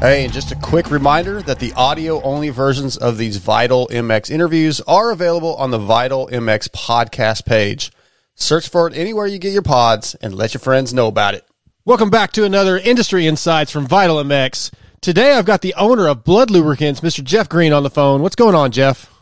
Hey, 0.00 0.24
and 0.24 0.32
just 0.32 0.50
a 0.50 0.56
quick 0.56 0.90
reminder 0.90 1.42
that 1.42 1.58
the 1.58 1.74
audio 1.74 2.22
only 2.22 2.48
versions 2.48 2.96
of 2.96 3.18
these 3.18 3.36
Vital 3.36 3.86
MX 3.88 4.30
interviews 4.30 4.80
are 4.88 5.10
available 5.10 5.54
on 5.56 5.72
the 5.72 5.78
Vital 5.78 6.26
MX 6.28 6.70
podcast 6.70 7.44
page. 7.44 7.92
Search 8.34 8.66
for 8.66 8.88
it 8.88 8.96
anywhere 8.96 9.26
you 9.26 9.38
get 9.38 9.52
your 9.52 9.60
pods 9.60 10.14
and 10.22 10.34
let 10.34 10.54
your 10.54 10.60
friends 10.62 10.94
know 10.94 11.06
about 11.06 11.34
it. 11.34 11.46
Welcome 11.84 12.08
back 12.08 12.32
to 12.32 12.44
another 12.44 12.78
Industry 12.78 13.26
Insights 13.26 13.70
from 13.70 13.86
Vital 13.86 14.16
MX. 14.16 14.72
Today 15.02 15.34
I've 15.34 15.44
got 15.44 15.60
the 15.60 15.74
owner 15.74 16.08
of 16.08 16.24
Blud 16.24 16.48
Lubricants, 16.48 17.02
Mr. 17.02 17.22
Jeff 17.22 17.50
Green, 17.50 17.74
on 17.74 17.82
the 17.82 17.90
phone. 17.90 18.22
What's 18.22 18.36
going 18.36 18.54
on, 18.54 18.72
Jeff? 18.72 19.12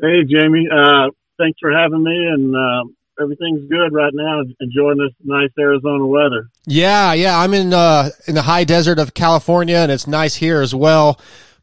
Hey, 0.00 0.22
Jamie. 0.22 0.68
Uh, 0.72 1.08
thanks 1.36 1.58
for 1.60 1.72
having 1.72 2.04
me, 2.04 2.26
and 2.32 2.54
uh, 2.54 2.93
everything's 3.20 3.68
good 3.68 3.92
right 3.92 4.12
now. 4.14 4.42
Enjoying 4.60 4.98
this 4.98 5.12
nice 5.22 5.50
Arizona 5.58 6.06
weather. 6.06 6.48
Yeah, 6.66 7.12
yeah. 7.12 7.38
I'm 7.38 7.54
in 7.54 7.72
uh, 7.72 8.10
in 8.26 8.34
the 8.34 8.42
high 8.42 8.64
desert 8.64 8.98
of 8.98 9.14
California, 9.14 9.76
and 9.76 9.92
it's 9.92 10.06
nice 10.06 10.36
here 10.36 10.60
as 10.60 10.74
well. 10.74 11.20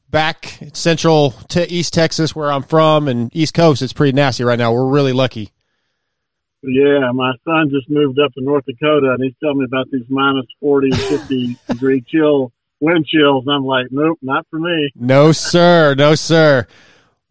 Back 0.09 0.59
central 0.73 1.31
to 1.49 1.71
East 1.71 1.93
Texas, 1.93 2.35
where 2.35 2.51
I'm 2.51 2.63
from, 2.63 3.07
and 3.07 3.33
East 3.35 3.53
Coast, 3.53 3.81
it's 3.81 3.93
pretty 3.93 4.11
nasty 4.13 4.43
right 4.43 4.59
now. 4.59 4.73
We're 4.73 4.89
really 4.89 5.13
lucky. 5.13 5.51
Yeah, 6.63 7.11
my 7.13 7.33
son 7.43 7.69
just 7.71 7.89
moved 7.89 8.19
up 8.19 8.33
to 8.33 8.41
North 8.43 8.65
Dakota, 8.65 9.13
and 9.13 9.23
he's 9.23 9.33
telling 9.41 9.59
me 9.59 9.65
about 9.65 9.89
these 9.89 10.05
minus 10.09 10.45
40, 10.59 10.91
50 10.95 11.57
degree 11.67 12.01
chill 12.01 12.51
wind 12.81 13.05
chills. 13.05 13.45
I'm 13.49 13.65
like, 13.65 13.87
nope, 13.91 14.19
not 14.21 14.45
for 14.49 14.59
me. 14.59 14.91
No, 14.95 15.31
sir. 15.31 15.95
No, 15.95 16.15
sir. 16.15 16.67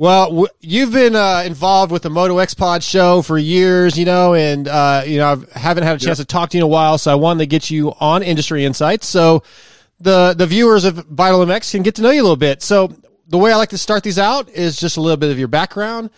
Well, 0.01 0.31
w- 0.31 0.49
you've 0.61 0.93
been 0.93 1.15
uh, 1.15 1.43
involved 1.45 1.93
with 1.93 2.01
the 2.01 2.09
Moto 2.09 2.39
X 2.39 2.55
Pod 2.55 2.83
show 2.83 3.21
for 3.21 3.37
years, 3.37 3.99
you 3.99 4.07
know, 4.07 4.33
and 4.33 4.67
uh, 4.67 5.03
you 5.05 5.19
know 5.19 5.45
I 5.55 5.59
haven't 5.59 5.85
had 5.85 5.97
a 5.97 5.99
chance 5.99 6.19
yep. 6.19 6.27
to 6.27 6.33
talk 6.33 6.49
to 6.51 6.57
you 6.57 6.65
in 6.65 6.65
a 6.65 6.73
while, 6.73 6.97
so 6.97 7.13
I 7.13 7.17
wanted 7.17 7.41
to 7.41 7.47
get 7.47 7.69
you 7.69 7.93
on 8.01 8.23
Industry 8.23 8.65
Insights, 8.65 9.07
so 9.07 9.43
the 10.01 10.33
the 10.33 10.47
viewers 10.47 10.87
of 10.87 10.95
Vital 10.95 11.41
MX 11.41 11.73
can 11.73 11.83
get 11.83 11.97
to 11.97 12.03
know 12.03 12.09
you 12.09 12.23
a 12.23 12.25
little 12.25 12.37
bit. 12.37 12.63
So 12.63 12.97
the 13.29 13.37
way 13.37 13.53
I 13.53 13.57
like 13.57 13.69
to 13.69 13.79
start 13.79 14.03
these 14.03 14.19
out 14.19 14.49
is 14.49 14.81
just 14.81 14.97
a 14.97 15.03
little 15.03 15.19
bit 15.19 15.33
of 15.33 15.39
your 15.39 15.49
background. 15.49 16.09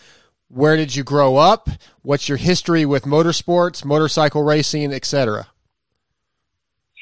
Where 0.47 0.77
did 0.77 0.95
you 0.95 1.03
grow 1.03 1.35
up? 1.35 1.69
What's 2.03 2.29
your 2.29 2.39
history 2.39 2.87
with 2.87 3.03
motorsports, 3.03 3.85
motorcycle 3.85 4.45
racing, 4.45 4.93
etc.? 4.93 5.49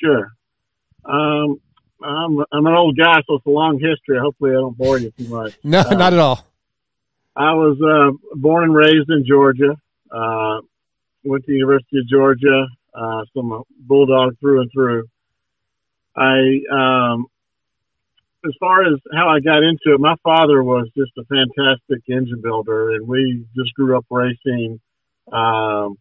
Sure. 0.03 0.33
Um, 1.05 1.61
I'm 2.03 2.39
I'm 2.51 2.65
an 2.65 2.73
old 2.73 2.97
guy, 2.97 3.21
so 3.27 3.35
it's 3.35 3.45
a 3.45 3.51
long 3.51 3.75
history. 3.75 4.19
Hopefully, 4.19 4.53
I 4.53 4.55
don't 4.55 4.79
bore 4.79 4.97
you 4.97 5.11
too 5.11 5.29
much. 5.29 5.59
no, 5.63 5.81
uh, 5.81 5.91
not 5.91 6.15
at 6.15 6.19
all. 6.19 6.47
I 7.37 7.55
was 7.55 7.79
uh, 7.81 8.17
born 8.35 8.65
and 8.65 8.75
raised 8.75 9.09
in 9.09 9.25
Georgia. 9.27 9.77
Uh, 10.11 10.61
went 11.25 11.45
to 11.45 11.53
the 11.53 11.59
University 11.59 11.99
of 11.99 12.09
Georgia. 12.09 12.67
Uh, 12.95 13.25
so 13.33 13.41
I'm 13.41 13.53
a 13.53 13.63
bulldog 13.79 14.39
through 14.41 14.63
and 14.63 14.71
through. 14.73 15.05
I, 16.17 16.61
um, 16.73 17.27
as 18.45 18.53
far 18.59 18.83
as 18.83 18.99
how 19.15 19.29
I 19.29 19.41
got 19.41 19.63
into 19.63 19.95
it, 19.95 20.01
my 20.01 20.17
father 20.25 20.63
was 20.63 20.89
just 20.97 21.13
a 21.19 21.25
fantastic 21.25 22.03
engine 22.09 22.41
builder, 22.43 22.91
and 22.91 23.07
we 23.07 23.45
just 23.55 23.75
grew 23.75 23.97
up 23.97 24.07
racing 24.11 24.81
um, 25.31 25.99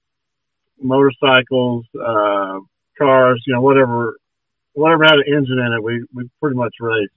motorcycles, 0.82 1.86
uh, 1.96 2.60
cars, 2.98 3.44
you 3.46 3.54
know, 3.54 3.62
whatever, 3.62 4.16
whatever 4.74 5.04
had 5.04 5.16
an 5.16 5.24
engine 5.28 5.60
in 5.60 5.74
it, 5.74 5.84
we 5.84 6.06
we 6.14 6.30
pretty 6.42 6.56
much 6.56 6.74
raced. 6.80 7.14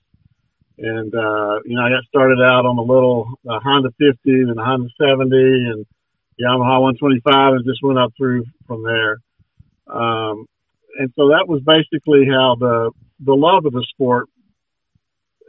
And, 0.83 1.15
uh, 1.15 1.63
you 1.65 1.77
know, 1.77 1.83
I 1.87 1.91
got 1.91 2.03
started 2.09 2.43
out 2.43 2.67
on 2.67 2.75
the 2.75 2.83
little 2.83 3.39
uh, 3.49 3.61
Honda 3.63 3.91
50 4.01 4.19
and 4.27 4.59
the 4.59 4.65
Honda 4.65 4.89
70 4.99 5.31
and 5.31 5.87
Yamaha 6.43 6.83
125 6.99 7.55
and 7.55 7.65
just 7.65 7.79
went 7.85 8.01
up 8.01 8.11
through 8.19 8.45
from 8.67 8.83
there. 8.83 9.19
Um, 9.87 10.45
and 10.99 11.13
so 11.15 11.29
that 11.29 11.47
was 11.47 11.63
basically 11.63 12.27
how 12.27 12.57
the, 12.59 12.91
the 13.21 13.35
love 13.35 13.65
of 13.65 13.73
the 13.73 13.87
sport 13.91 14.27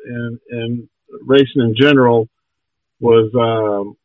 and, 0.05 0.39
and 0.51 0.89
racing 1.25 1.65
in 1.65 1.73
general 1.75 2.29
was, 2.99 3.33
um, 3.33 3.97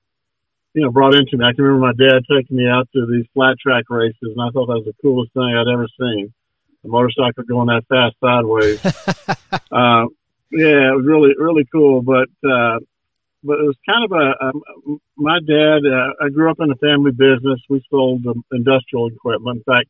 you 0.73 0.83
know, 0.83 0.91
brought 0.91 1.15
into 1.15 1.37
me. 1.37 1.45
I 1.45 1.53
can 1.53 1.65
remember 1.65 1.93
my 1.93 1.93
dad 1.93 2.23
taking 2.25 2.57
me 2.57 2.67
out 2.67 2.89
to 2.95 3.07
these 3.07 3.27
flat 3.35 3.57
track 3.61 3.85
races, 3.91 4.17
and 4.23 4.41
I 4.41 4.49
thought 4.49 4.67
that 4.69 4.81
was 4.81 4.87
the 4.87 5.03
coolest 5.03 5.35
thing 5.35 5.43
I'd 5.43 5.69
ever 5.69 5.89
seen. 6.01 6.33
A 6.85 6.89
motorcycle 6.89 7.45
going 7.45 7.69
that 7.69 7.85
fast 7.89 8.17
sideways. 8.23 8.81
uh, 9.73 10.07
yeah, 10.51 10.93
it 10.93 10.97
was 10.97 11.07
really 11.07 11.35
really 11.39 11.67
cool. 11.73 12.03
But 12.03 12.29
uh, 12.49 12.79
but 13.45 13.61
it 13.61 13.67
was 13.67 13.77
kind 13.87 14.05
of 14.05 14.13
a, 14.13 14.47
a 14.47 14.99
my 15.17 15.39
dad. 15.47 15.81
Uh, 15.87 16.25
I 16.25 16.29
grew 16.31 16.51
up 16.51 16.61
in 16.61 16.71
a 16.71 16.77
family 16.77 17.13
business. 17.13 17.61
We 17.69 17.83
sold 17.91 18.27
um, 18.27 18.45
industrial 18.53 19.09
equipment. 19.09 19.63
In 19.67 19.73
fact, 19.73 19.89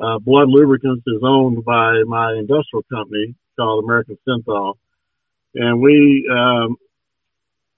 uh, 0.00 0.18
Blud 0.18 0.48
Lubricants 0.48 1.04
is 1.06 1.22
owned 1.22 1.64
by 1.64 2.02
my 2.06 2.32
industrial 2.32 2.84
company 2.92 3.34
called 3.56 3.84
American 3.84 4.18
Synthol, 4.28 4.74
and 5.54 5.80
we 5.80 6.28
um, 6.30 6.76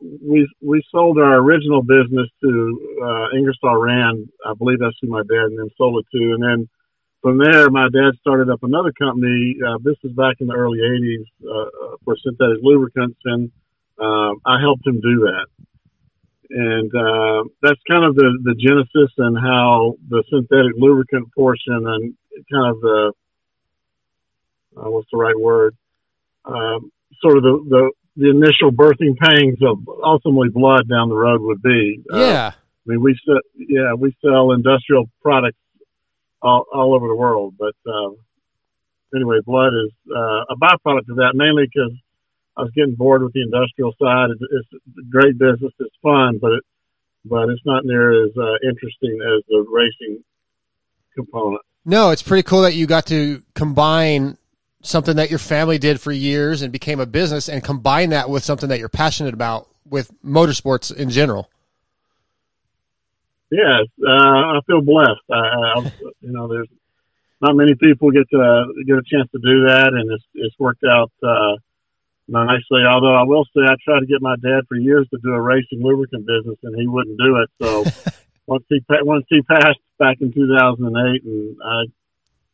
we 0.01 0.49
we 0.61 0.83
sold 0.91 1.19
our 1.19 1.37
original 1.37 1.83
business 1.83 2.29
to 2.43 2.99
uh, 3.03 3.37
Ingersoll 3.37 3.77
Rand. 3.77 4.29
I 4.45 4.55
believe 4.55 4.79
that's 4.81 4.97
who 5.01 5.09
my 5.09 5.23
dad 5.23 5.47
and 5.51 5.59
then 5.59 5.71
sold 5.77 6.05
it 6.05 6.19
to, 6.19 6.33
and 6.33 6.43
then 6.43 6.69
from 7.27 7.39
there, 7.39 7.69
my 7.71 7.89
dad 7.93 8.13
started 8.21 8.49
up 8.49 8.63
another 8.63 8.93
company. 8.93 9.57
Uh, 9.59 9.79
this 9.83 9.97
was 10.05 10.13
back 10.13 10.37
in 10.39 10.47
the 10.47 10.55
early 10.55 10.79
80s 10.79 11.27
uh, 11.43 11.97
for 12.05 12.17
synthetic 12.23 12.59
lubricants, 12.63 13.19
and 13.25 13.51
uh, 13.99 14.31
I 14.47 14.61
helped 14.61 14.87
him 14.87 15.01
do 15.01 15.27
that. 15.27 15.47
And 16.51 16.89
uh, 16.95 17.49
that's 17.63 17.81
kind 17.91 18.05
of 18.05 18.15
the, 18.15 18.31
the 18.45 18.55
genesis 18.55 19.13
and 19.19 19.37
how 19.37 19.95
the 20.09 20.23
synthetic 20.31 20.75
lubricant 20.77 21.35
portion 21.35 21.75
and 21.75 22.15
kind 22.49 22.71
of 22.71 22.81
the, 22.81 23.13
uh, 24.77 24.89
what's 24.89 25.09
the 25.11 25.19
right 25.19 25.37
word? 25.37 25.77
Um, 26.45 26.93
sort 27.21 27.39
of 27.39 27.43
the, 27.43 27.59
the, 27.69 27.91
the 28.19 28.31
initial 28.31 28.71
birthing 28.71 29.19
pangs 29.19 29.59
of 29.67 29.79
ultimately 30.01 30.51
Blud 30.51 30.89
down 30.89 31.09
the 31.09 31.17
road 31.17 31.41
would 31.41 31.61
be. 31.61 32.05
Uh, 32.09 32.19
yeah. 32.19 32.53
I 32.55 32.87
mean, 32.87 33.03
we 33.03 33.19
sell, 33.27 33.41
yeah, 33.57 33.95
we 33.99 34.15
sell 34.23 34.53
industrial 34.53 35.11
products 35.21 35.59
all, 36.43 36.67
all 36.73 36.95
over 36.95 37.09
the 37.09 37.15
world. 37.15 37.55
But 37.59 37.75
um, 37.91 38.17
anyway, 39.15 39.39
Blud 39.47 39.73
is 39.73 39.93
uh, 40.11 40.45
a 40.51 40.57
byproduct 40.57 41.09
of 41.11 41.17
that, 41.17 41.33
mainly 41.35 41.65
because 41.67 41.93
I 42.57 42.63
was 42.63 42.73
getting 42.75 42.95
bored 42.95 43.23
with 43.23 43.33
the 43.33 43.43
industrial 43.43 43.93
side. 44.01 44.31
It's, 44.31 44.43
it's 44.43 45.09
great 45.11 45.39
business, 45.39 45.73
it's 45.79 45.97
fun, 46.03 46.39
but 46.41 46.53
it, 46.53 46.65
but 47.25 47.49
it's 47.49 47.65
not 47.65 47.85
near 47.85 48.25
as 48.25 48.31
uh, 48.37 48.55
interesting 48.63 49.19
as 49.21 49.43
the 49.49 49.65
racing 49.69 50.23
component. 51.15 51.63
No, 51.85 52.11
it's 52.11 52.23
pretty 52.23 52.43
cool 52.43 52.63
that 52.63 52.75
you 52.75 52.87
got 52.87 53.07
to 53.07 53.43
combine 53.55 54.39
something 54.83 55.17
that 55.17 55.31
your 55.31 55.39
family 55.39 55.79
did 55.79 56.01
for 56.01 56.13
years 56.13 56.63
and 56.63 56.73
became 56.73 57.01
a 57.01 57.07
business 57.07 57.49
and 57.49 57.63
combine 57.63 58.11
that 58.11 58.31
with 58.31 58.45
something 58.45 58.69
that 58.69 58.79
you're 58.79 58.89
passionate 58.89 59.35
about 59.35 59.69
with 59.85 60.11
motorsports 60.25 60.95
in 60.95 61.11
general. 61.11 61.51
Yes, 63.51 63.87
uh, 64.05 64.11
I 64.11 64.61
feel 64.67 64.83
blessed. 64.83 65.23
I, 65.31 65.37
I, 65.37 65.91
you 66.21 66.33
know, 66.33 66.49
there's 66.49 66.69
not 67.41 67.55
many 67.55 67.75
people 67.75 68.11
get 68.11 68.29
to 68.31 68.67
get 68.87 68.97
a 68.97 69.03
chance 69.07 69.31
to 69.33 69.39
do 69.39 69.67
that, 69.67 69.91
and 69.93 70.11
it's 70.11 70.25
it's 70.35 70.59
worked 70.59 70.85
out 70.85 71.13
uh, 71.23 71.55
nicely. 72.27 72.83
Although 72.89 73.15
I 73.15 73.23
will 73.23 73.45
say, 73.57 73.63
I 73.63 73.77
tried 73.85 74.01
to 74.01 74.07
get 74.07 74.21
my 74.21 74.37
dad 74.37 74.63
for 74.69 74.77
years 74.77 75.07
to 75.11 75.19
do 75.23 75.31
a 75.31 75.41
racing 75.41 75.81
lubricant 75.81 76.27
business, 76.27 76.59
and 76.65 76.75
he 76.79 76.87
wouldn't 76.87 77.19
do 77.19 77.37
it. 77.37 77.51
So 77.63 77.85
once 78.47 78.65
he 78.69 78.83
once 78.89 79.27
he 79.29 79.43
passed 79.43 79.79
back 79.99 80.17
in 80.21 80.33
2008, 80.33 81.23
and 81.25 81.57
I 81.65 81.83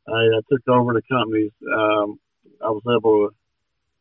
I 0.08 0.38
uh, 0.38 0.40
took 0.50 0.66
over 0.68 0.92
the 0.92 1.02
companies, 1.08 1.52
um, 1.72 2.18
I 2.62 2.70
was 2.70 2.82
able 2.86 3.28
to 3.28 3.34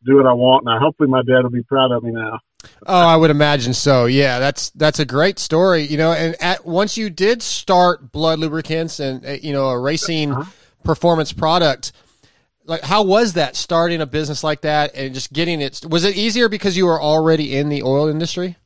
do 0.04 0.18
what 0.18 0.25
I 0.25 0.33
want, 0.33 0.66
and 0.66 0.75
I, 0.75 0.80
hopefully 0.80 1.10
my 1.10 1.21
dad 1.21 1.44
will 1.44 1.51
be 1.51 1.63
proud 1.63 1.92
of 1.92 2.04
me 2.04 2.12
now. 2.12 2.39
Oh, 2.86 3.08
I 3.08 3.16
would 3.16 3.31
imagine 3.31 3.74
so. 3.74 4.06
Yeah, 4.06 4.40
that's 4.40 4.69
that's 4.72 5.00
a 5.00 5.06
great 5.06 5.40
story. 5.40 5.84
You 5.84 5.98
know, 5.98 6.12
and 6.12 6.36
at 6.42 6.66
once 6.66 6.98
you 6.98 7.10
did 7.10 7.42
start 7.42 8.12
Blud 8.12 8.40
Lubricants 8.40 9.00
and 9.00 9.25
uh, 9.25 9.31
you 9.31 9.54
know 9.54 9.69
a 9.69 9.80
racing 9.80 10.31
uh-huh. 10.31 10.50
performance 10.84 11.31
product, 11.34 11.92
like 12.66 12.81
how 12.81 13.04
was 13.04 13.34
that 13.34 13.56
starting 13.56 14.02
a 14.02 14.06
business 14.06 14.44
like 14.44 14.62
that 14.62 14.96
and 14.96 15.13
just 15.13 15.31
getting 15.34 15.62
it? 15.62 15.81
Was 15.88 16.04
it 16.04 16.16
easier 16.18 16.50
because 16.50 16.75
you 16.78 16.86
were 16.86 17.02
already 17.02 17.56
in 17.56 17.69
the 17.69 17.84
oil 17.84 18.08
industry? 18.08 18.58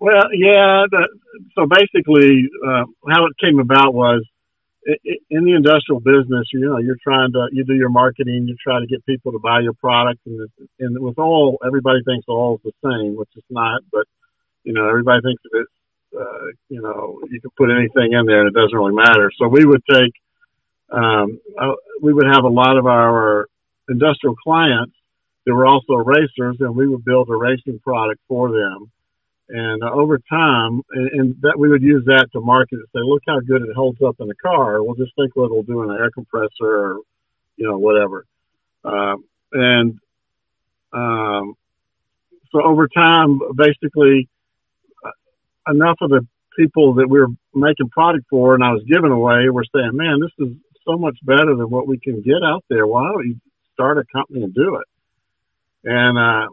Well, 0.00 0.28
yeah. 0.32 0.84
The, 0.90 1.08
so 1.54 1.66
basically, 1.66 2.48
uh, 2.66 2.84
how 3.10 3.26
it 3.26 3.32
came 3.42 3.58
about 3.58 3.94
was 3.94 4.24
in 4.88 5.44
the 5.44 5.54
industrial 5.54 6.00
business, 6.00 6.48
you 6.52 6.60
know, 6.60 6.78
you're 6.78 6.96
trying 7.02 7.32
to 7.32 7.48
you 7.52 7.64
do 7.64 7.74
your 7.74 7.90
marketing, 7.90 8.46
you 8.48 8.56
try 8.62 8.80
to 8.80 8.86
get 8.86 9.04
people 9.04 9.32
to 9.32 9.38
buy 9.38 9.60
your 9.60 9.74
product, 9.74 10.20
and 10.26 10.48
and 10.80 10.98
with 10.98 11.18
all 11.18 11.58
everybody 11.66 11.98
thinks 12.04 12.26
oil 12.28 12.56
is 12.56 12.72
the 12.72 12.90
same, 12.90 13.16
which 13.16 13.28
is 13.36 13.44
not. 13.50 13.82
But 13.92 14.06
you 14.64 14.72
know, 14.72 14.88
everybody 14.88 15.20
thinks 15.22 15.42
of 15.44 15.60
it. 15.60 15.66
Uh, 16.18 16.46
you 16.70 16.80
know, 16.80 17.20
you 17.30 17.40
can 17.40 17.50
put 17.56 17.70
anything 17.70 18.14
in 18.14 18.24
there, 18.24 18.46
and 18.46 18.48
it 18.48 18.58
doesn't 18.58 18.76
really 18.76 18.94
matter. 18.94 19.30
So 19.38 19.46
we 19.46 19.66
would 19.66 19.82
take, 19.92 20.12
um, 20.90 21.38
uh, 21.60 21.74
we 22.00 22.14
would 22.14 22.26
have 22.26 22.44
a 22.44 22.48
lot 22.48 22.78
of 22.78 22.86
our 22.86 23.46
industrial 23.90 24.34
clients 24.36 24.94
that 25.44 25.54
were 25.54 25.66
also 25.66 25.94
racers, 25.96 26.56
and 26.60 26.74
we 26.74 26.88
would 26.88 27.04
build 27.04 27.28
a 27.28 27.36
racing 27.36 27.78
product 27.80 28.20
for 28.26 28.50
them 28.50 28.90
and 29.48 29.82
uh, 29.82 29.90
over 29.92 30.18
time, 30.18 30.82
and, 30.90 31.10
and, 31.12 31.36
that 31.40 31.58
we 31.58 31.68
would 31.68 31.82
use 31.82 32.04
that 32.04 32.28
to 32.32 32.40
market 32.40 32.76
and 32.76 32.86
say, 32.94 33.00
look 33.02 33.22
how 33.26 33.40
good 33.40 33.62
it 33.62 33.74
holds 33.74 33.98
up 34.02 34.16
in 34.20 34.30
a 34.30 34.34
car. 34.34 34.82
We'll 34.82 34.94
just 34.94 35.12
think 35.16 35.34
what 35.34 35.46
it'll 35.46 35.62
do 35.62 35.82
in 35.82 35.90
an 35.90 35.96
air 35.96 36.10
compressor 36.10 36.50
or, 36.60 36.98
you 37.56 37.66
know, 37.66 37.78
whatever. 37.78 38.26
Um, 38.84 39.24
and 39.52 39.98
um, 40.92 41.54
so 42.52 42.62
over 42.62 42.88
time, 42.88 43.40
basically, 43.56 44.28
uh, 45.04 45.72
enough 45.72 45.96
of 46.02 46.10
the 46.10 46.26
people 46.58 46.94
that 46.94 47.08
we 47.08 47.18
were 47.20 47.28
making 47.54 47.88
product 47.88 48.26
for 48.28 48.54
and 48.54 48.64
I 48.64 48.72
was 48.72 48.82
giving 48.86 49.12
away 49.12 49.48
were 49.48 49.64
saying, 49.74 49.92
man, 49.94 50.20
this 50.20 50.46
is 50.46 50.54
so 50.86 50.98
much 50.98 51.16
better 51.22 51.54
than 51.56 51.70
what 51.70 51.86
we 51.86 51.98
can 51.98 52.20
get 52.22 52.42
out 52.44 52.64
there. 52.68 52.86
Why 52.86 53.10
don't 53.10 53.26
you 53.26 53.36
start 53.72 53.98
a 53.98 54.04
company 54.12 54.42
and 54.42 54.54
do 54.54 54.76
it? 54.76 54.86
And, 55.84 56.18
uh, 56.18 56.48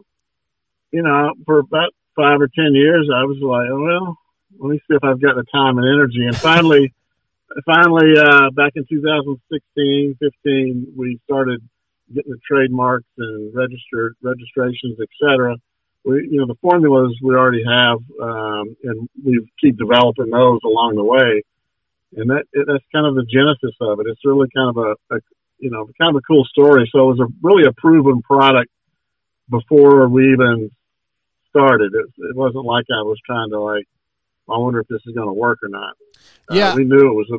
you 0.92 1.02
know, 1.02 1.34
for 1.44 1.58
about 1.58 1.92
five 2.16 2.40
or 2.40 2.48
10 2.48 2.74
years, 2.74 3.08
I 3.14 3.24
was 3.24 3.38
like, 3.40 3.68
oh, 3.70 3.84
well, 3.84 4.18
let 4.58 4.70
me 4.70 4.78
see 4.78 4.96
if 4.96 5.04
I've 5.04 5.20
got 5.20 5.36
the 5.36 5.44
time 5.52 5.78
and 5.78 5.86
energy. 5.86 6.24
And 6.26 6.36
finally, 6.36 6.94
finally, 7.66 8.18
uh, 8.18 8.50
back 8.50 8.72
in 8.74 8.84
2016, 8.88 10.16
15, 10.18 10.92
we 10.96 11.20
started 11.24 11.62
getting 12.14 12.32
the 12.32 12.38
trademarks 12.48 13.06
and 13.18 13.54
registered 13.54 14.16
registrations, 14.22 14.98
et 15.00 15.08
cetera. 15.20 15.56
We, 16.04 16.28
you 16.30 16.40
know, 16.40 16.46
the 16.46 16.56
formulas 16.60 17.16
we 17.22 17.34
already 17.34 17.64
have, 17.64 17.98
um, 18.22 18.76
and 18.84 19.08
we 19.24 19.46
keep 19.60 19.76
developing 19.76 20.30
those 20.30 20.60
along 20.64 20.94
the 20.96 21.04
way. 21.04 21.42
And 22.16 22.30
that, 22.30 22.44
that's 22.52 22.84
kind 22.94 23.06
of 23.06 23.14
the 23.16 23.26
genesis 23.28 23.76
of 23.80 24.00
it. 24.00 24.06
It's 24.06 24.24
really 24.24 24.48
kind 24.54 24.70
of 24.70 24.76
a, 24.76 25.16
a 25.16 25.20
you 25.58 25.70
know, 25.70 25.88
kind 26.00 26.14
of 26.14 26.16
a 26.16 26.26
cool 26.26 26.44
story. 26.44 26.88
So 26.92 27.00
it 27.10 27.16
was 27.16 27.20
a 27.20 27.32
really 27.42 27.66
a 27.66 27.72
proven 27.72 28.22
product 28.22 28.70
before 29.50 30.08
we 30.08 30.32
even 30.32 30.70
started. 31.56 31.92
It, 31.94 32.06
it 32.18 32.36
wasn't 32.36 32.64
like 32.64 32.84
I 32.90 33.02
was 33.02 33.18
trying 33.24 33.50
to 33.50 33.60
like, 33.60 33.86
I 34.48 34.58
wonder 34.58 34.80
if 34.80 34.88
this 34.88 35.00
is 35.06 35.14
going 35.14 35.28
to 35.28 35.32
work 35.32 35.58
or 35.62 35.68
not. 35.68 35.94
Uh, 36.50 36.54
yeah, 36.54 36.72
uh, 36.72 36.76
we 36.76 36.84
knew 36.84 36.98
it 36.98 37.14
was 37.14 37.30
a, 37.32 37.38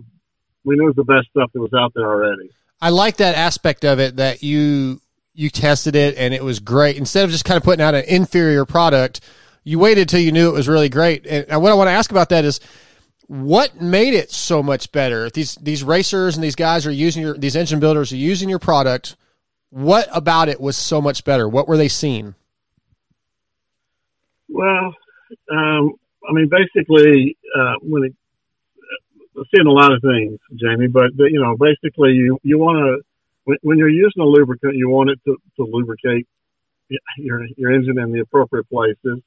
we 0.64 0.76
knew 0.76 0.84
it 0.84 0.96
was 0.96 0.96
the 0.96 1.04
best 1.04 1.30
stuff 1.30 1.52
that 1.54 1.60
was 1.62 1.74
out 1.74 1.94
there 1.96 2.08
already. 2.08 2.50
I 2.82 2.90
like 2.90 3.18
that 3.18 3.36
aspect 3.36 3.86
of 3.86 4.00
it 4.00 4.18
that 4.18 4.44
you 4.44 5.02
you 5.34 5.50
tested 5.50 5.96
it 5.96 6.18
and 6.18 6.34
it 6.34 6.44
was 6.44 6.60
great. 6.60 6.98
Instead 6.98 7.24
of 7.24 7.32
just 7.32 7.46
kind 7.46 7.58
of 7.58 7.64
putting 7.64 7.84
out 7.84 7.94
an 7.94 8.04
inferior 8.08 8.66
product, 8.66 9.22
you 9.64 9.78
waited 9.78 10.10
till 10.10 10.20
you 10.20 10.32
knew 10.32 10.50
it 10.50 10.54
was 10.54 10.68
really 10.68 10.90
great. 10.90 11.28
And 11.28 11.62
what 11.62 11.72
I 11.72 11.76
want 11.76 11.88
to 11.90 11.92
ask 11.92 12.10
about 12.10 12.30
that 12.30 12.44
is 12.44 12.60
what 13.28 13.80
made 13.80 14.14
it 14.14 14.32
so 14.32 14.64
much 14.64 14.92
better? 14.92 15.30
These 15.30 15.56
these 15.56 15.84
racers 15.84 16.36
and 16.36 16.44
these 16.44 16.56
guys 16.56 16.88
are 16.88 16.92
using 16.92 17.22
your 17.22 17.38
these 17.38 17.56
engine 17.56 17.80
builders 17.80 18.12
are 18.12 18.18
using 18.18 18.50
your 18.50 18.60
product. 18.60 19.16
What 19.70 20.08
about 20.12 20.50
it 20.50 20.60
was 20.60 20.78
so 20.78 21.02
much 21.02 21.24
better? 21.24 21.48
What 21.48 21.68
were 21.68 21.78
they 21.78 21.90
seeing? 21.90 22.36
Well, 24.50 24.94
um, 25.52 25.94
I 26.30 26.34
mean, 26.34 26.50
basically, 26.50 27.38
uh, 27.58 27.76
when 27.82 28.06
it, 28.06 28.16
uh, 29.38 29.44
seeing 29.56 29.68
a 29.68 29.72
lot 29.72 29.94
of 29.94 30.02
things, 30.02 30.40
Jamie, 30.56 30.88
but, 30.88 31.16
but 31.18 31.26
you 31.32 31.42
know, 31.42 31.58
basically, 31.58 32.14
you 32.14 32.40
you 32.44 32.58
want 32.60 32.78
to 32.80 33.04
when, 33.46 33.58
when 33.64 33.78
you're 33.78 33.90
using 33.90 34.22
a 34.22 34.26
lubricant, 34.26 34.76
you 34.76 34.90
want 34.90 35.10
it 35.10 35.20
to, 35.26 35.38
to 35.58 35.64
lubricate 35.64 36.28
your 37.18 37.46
your 37.58 37.74
engine 37.74 38.00
in 38.00 38.12
the 38.12 38.22
appropriate 38.22 38.70
places. 38.70 39.22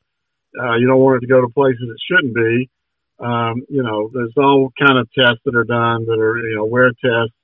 Uh, 0.60 0.76
you 0.76 0.86
don't 0.88 1.00
want 1.00 1.18
it 1.18 1.26
to 1.26 1.32
go 1.32 1.40
to 1.40 1.48
places 1.48 1.82
it 1.82 2.00
shouldn't 2.10 2.34
be. 2.34 2.70
Um, 3.20 3.62
you 3.68 3.82
know, 3.82 4.10
there's 4.12 4.34
all 4.36 4.72
kind 4.80 4.98
of 4.98 5.08
tests 5.12 5.40
that 5.44 5.56
are 5.56 5.64
done 5.64 6.06
that 6.06 6.18
are 6.18 6.38
you 6.38 6.56
know 6.56 6.64
wear 6.66 6.90
tests. 6.90 7.34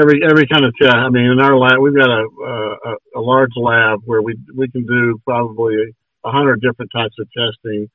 Every 0.00 0.22
every 0.24 0.46
kind 0.46 0.64
of 0.66 0.74
test. 0.80 0.94
I 0.94 1.08
mean, 1.10 1.26
in 1.26 1.40
our 1.40 1.56
lab, 1.58 1.80
we've 1.80 1.96
got 1.96 2.10
a 2.10 2.24
a, 2.44 2.96
a 3.16 3.20
large 3.20 3.52
lab 3.56 4.00
where 4.04 4.22
we 4.22 4.36
we 4.56 4.68
can 4.70 4.86
do 4.86 5.20
probably 5.24 5.94
a 6.24 6.30
hundred 6.30 6.60
different 6.60 6.90
types 6.94 7.14
of 7.18 7.28
testing 7.32 7.88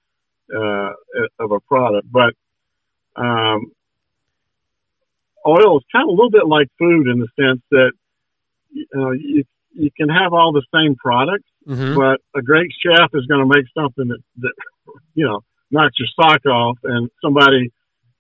uh, 0.56 0.92
of 1.40 1.52
a 1.52 1.60
product. 1.62 2.08
But 2.12 2.34
um, 3.16 3.72
oil 5.46 5.78
is 5.78 5.84
kind 5.92 6.04
of 6.04 6.10
a 6.10 6.12
little 6.12 6.32
bit 6.32 6.48
like 6.48 6.68
food 6.78 7.08
in 7.08 7.20
the 7.20 7.28
sense 7.40 7.62
that 7.72 7.92
you 8.72 8.86
know 8.94 9.12
you 9.12 9.44
you 9.76 9.90
can 9.96 10.10
have 10.10 10.34
all 10.34 10.52
the 10.52 10.66
same 10.74 10.96
products, 10.96 11.50
mm-hmm. 11.68 11.96
but 11.96 12.22
a 12.40 12.44
great 12.44 12.72
chef 12.86 13.10
is 13.14 13.26
going 13.26 13.42
to 13.42 13.56
make 13.56 13.66
something 13.76 14.08
that 14.08 14.20
that 14.38 14.54
you 15.16 15.26
know 15.26 15.42
knocks 15.72 15.96
your 16.00 16.08
sock 16.16 16.46
off, 16.46 16.78
and 16.84 17.10
somebody 17.24 17.72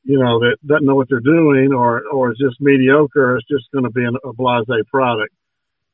you 0.03 0.19
know 0.19 0.39
that 0.39 0.57
doesn't 0.65 0.85
know 0.85 0.95
what 0.95 1.07
they're 1.09 1.19
doing 1.19 1.73
or 1.73 2.03
or 2.11 2.31
is 2.31 2.37
just 2.37 2.59
mediocre 2.59 3.37
is 3.37 3.45
just 3.49 3.71
going 3.71 3.85
to 3.85 3.91
be 3.91 4.03
an, 4.03 4.15
a 4.23 4.33
blasé 4.33 4.85
product. 4.87 5.33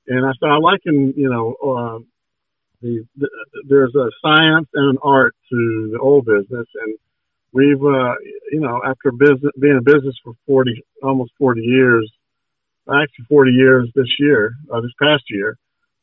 And 0.08 0.26
I 0.26 0.32
thought 0.40 0.56
I 0.56 0.58
liken 0.58 1.14
you 1.16 1.30
know 1.30 1.56
uh, 1.64 2.00
the, 2.82 3.06
the 3.18 3.30
there's 3.68 3.94
a 3.96 4.10
science 4.22 4.68
and 4.74 4.92
an 4.92 4.98
art 5.04 5.36
to 5.50 5.90
the 5.92 6.00
oil 6.02 6.22
business, 6.22 6.68
and 6.76 6.98
we've 7.52 7.84
uh, 7.84 8.16
you 8.52 8.60
know 8.60 8.82
after 8.86 9.12
business 9.12 9.52
being 9.60 9.78
in 9.78 9.84
business 9.84 10.16
for 10.24 10.34
40 10.48 10.84
almost 11.04 11.32
40 11.38 11.62
years 11.62 12.12
actually 12.88 13.26
40 13.28 13.52
years 13.52 13.90
this 13.96 14.08
year 14.20 14.54
uh, 14.74 14.82
this 14.82 14.92
past 15.02 15.24
year 15.30 15.58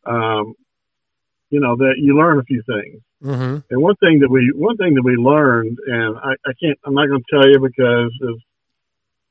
um, 0.04 0.54
you 1.50 1.60
know 1.60 1.76
that 1.76 1.94
you 1.98 2.16
learn 2.16 2.38
a 2.38 2.42
few 2.44 2.62
things 2.66 3.02
mm-hmm. 3.22 3.58
and 3.70 3.82
one 3.82 3.96
thing 3.96 4.20
that 4.20 4.30
we 4.30 4.52
one 4.54 4.76
thing 4.76 4.94
that 4.94 5.04
we 5.04 5.16
learned 5.16 5.78
and 5.86 6.16
I, 6.18 6.32
I 6.44 6.52
can't 6.60 6.78
I'm 6.84 6.94
not 6.94 7.06
going 7.06 7.22
to 7.22 7.36
tell 7.36 7.48
you 7.48 7.60
because 7.60 8.12
it's, 8.20 8.42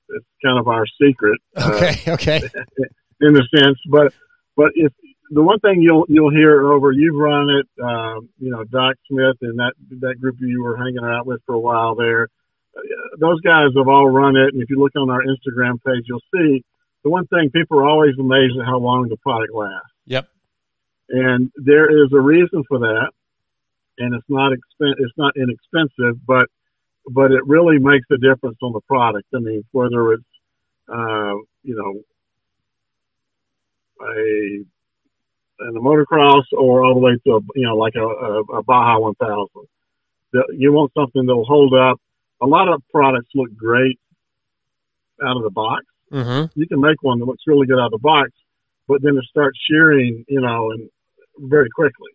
it's 0.09 0.25
kind 0.43 0.59
of 0.59 0.67
our 0.67 0.85
secret 1.01 1.39
okay 1.57 1.99
uh, 2.07 2.13
okay 2.13 2.41
in 3.21 3.37
a 3.37 3.57
sense 3.57 3.77
but 3.89 4.13
but 4.55 4.71
if 4.75 4.91
the 5.29 5.41
one 5.41 5.59
thing 5.59 5.81
you'll 5.81 6.05
you'll 6.07 6.31
hear 6.31 6.71
over 6.71 6.91
you've 6.91 7.15
run 7.15 7.49
it, 7.49 7.83
um, 7.83 8.29
you 8.39 8.51
know, 8.51 8.63
Doc 8.63 8.95
Smith 9.09 9.37
and 9.41 9.57
that 9.59 9.73
that 10.01 10.15
group 10.19 10.37
you 10.39 10.63
were 10.63 10.77
hanging 10.77 11.03
out 11.03 11.25
with 11.25 11.41
for 11.45 11.55
a 11.55 11.59
while 11.59 11.95
there. 11.95 12.27
Uh, 12.77 12.81
those 13.19 13.39
guys 13.41 13.69
have 13.75 13.87
all 13.87 14.09
run 14.09 14.35
it, 14.35 14.53
and 14.53 14.61
if 14.61 14.69
you 14.69 14.77
look 14.77 14.95
on 14.95 15.09
our 15.09 15.21
Instagram 15.21 15.81
page, 15.85 16.03
you'll 16.05 16.21
see 16.33 16.63
the 17.03 17.09
one 17.09 17.25
thing 17.27 17.49
people 17.51 17.79
are 17.79 17.85
always 17.85 18.13
amazed 18.19 18.57
at 18.59 18.65
how 18.65 18.77
long 18.77 19.07
the 19.09 19.17
product 19.17 19.53
lasts. 19.53 19.89
Yep. 20.05 20.27
And 21.09 21.51
there 21.55 22.03
is 22.03 22.11
a 22.13 22.19
reason 22.19 22.63
for 22.67 22.79
that, 22.79 23.11
and 23.97 24.13
it's 24.15 24.25
not 24.29 24.51
expen- 24.51 24.95
it's 24.97 25.17
not 25.17 25.33
inexpensive, 25.35 26.19
but 26.25 26.47
but 27.07 27.31
it 27.31 27.45
really 27.45 27.77
makes 27.79 28.07
a 28.11 28.17
difference 28.17 28.57
on 28.61 28.73
the 28.73 28.81
product. 28.81 29.27
I 29.33 29.39
mean, 29.39 29.63
whether 29.71 30.13
it's 30.13 30.23
uh, 30.87 31.33
you 31.63 31.75
know 31.75 32.01
a 34.01 34.65
in 35.59 35.73
the 35.73 35.79
motocross 35.79 36.43
or 36.57 36.83
all 36.83 36.93
the 36.93 36.99
way 36.99 37.17
to 37.25 37.35
a, 37.35 37.39
you 37.55 37.65
know 37.65 37.75
like 37.75 37.95
a, 37.95 38.05
a, 38.05 38.41
a 38.59 38.63
Baja 38.63 38.99
1000. 38.99 39.47
You 40.57 40.73
want 40.73 40.91
something 40.97 41.25
that'll 41.25 41.45
hold 41.45 41.73
up. 41.73 41.99
A 42.41 42.45
lot 42.45 42.67
of 42.67 42.83
products 42.91 43.29
look 43.35 43.55
great 43.55 43.99
out 45.23 45.37
of 45.37 45.43
the 45.43 45.49
box. 45.49 45.85
Mm-hmm. 46.11 46.59
You 46.59 46.67
can 46.67 46.81
make 46.81 47.01
one 47.01 47.19
that 47.19 47.25
looks 47.25 47.43
really 47.47 47.67
good 47.67 47.79
out 47.79 47.85
of 47.85 47.91
the 47.91 47.99
box, 47.99 48.31
but 48.87 49.01
then 49.01 49.17
it 49.17 49.23
starts 49.29 49.57
shearing, 49.69 50.25
you 50.27 50.41
know, 50.41 50.71
and 50.71 50.89
very 51.37 51.69
quickly. 51.69 52.11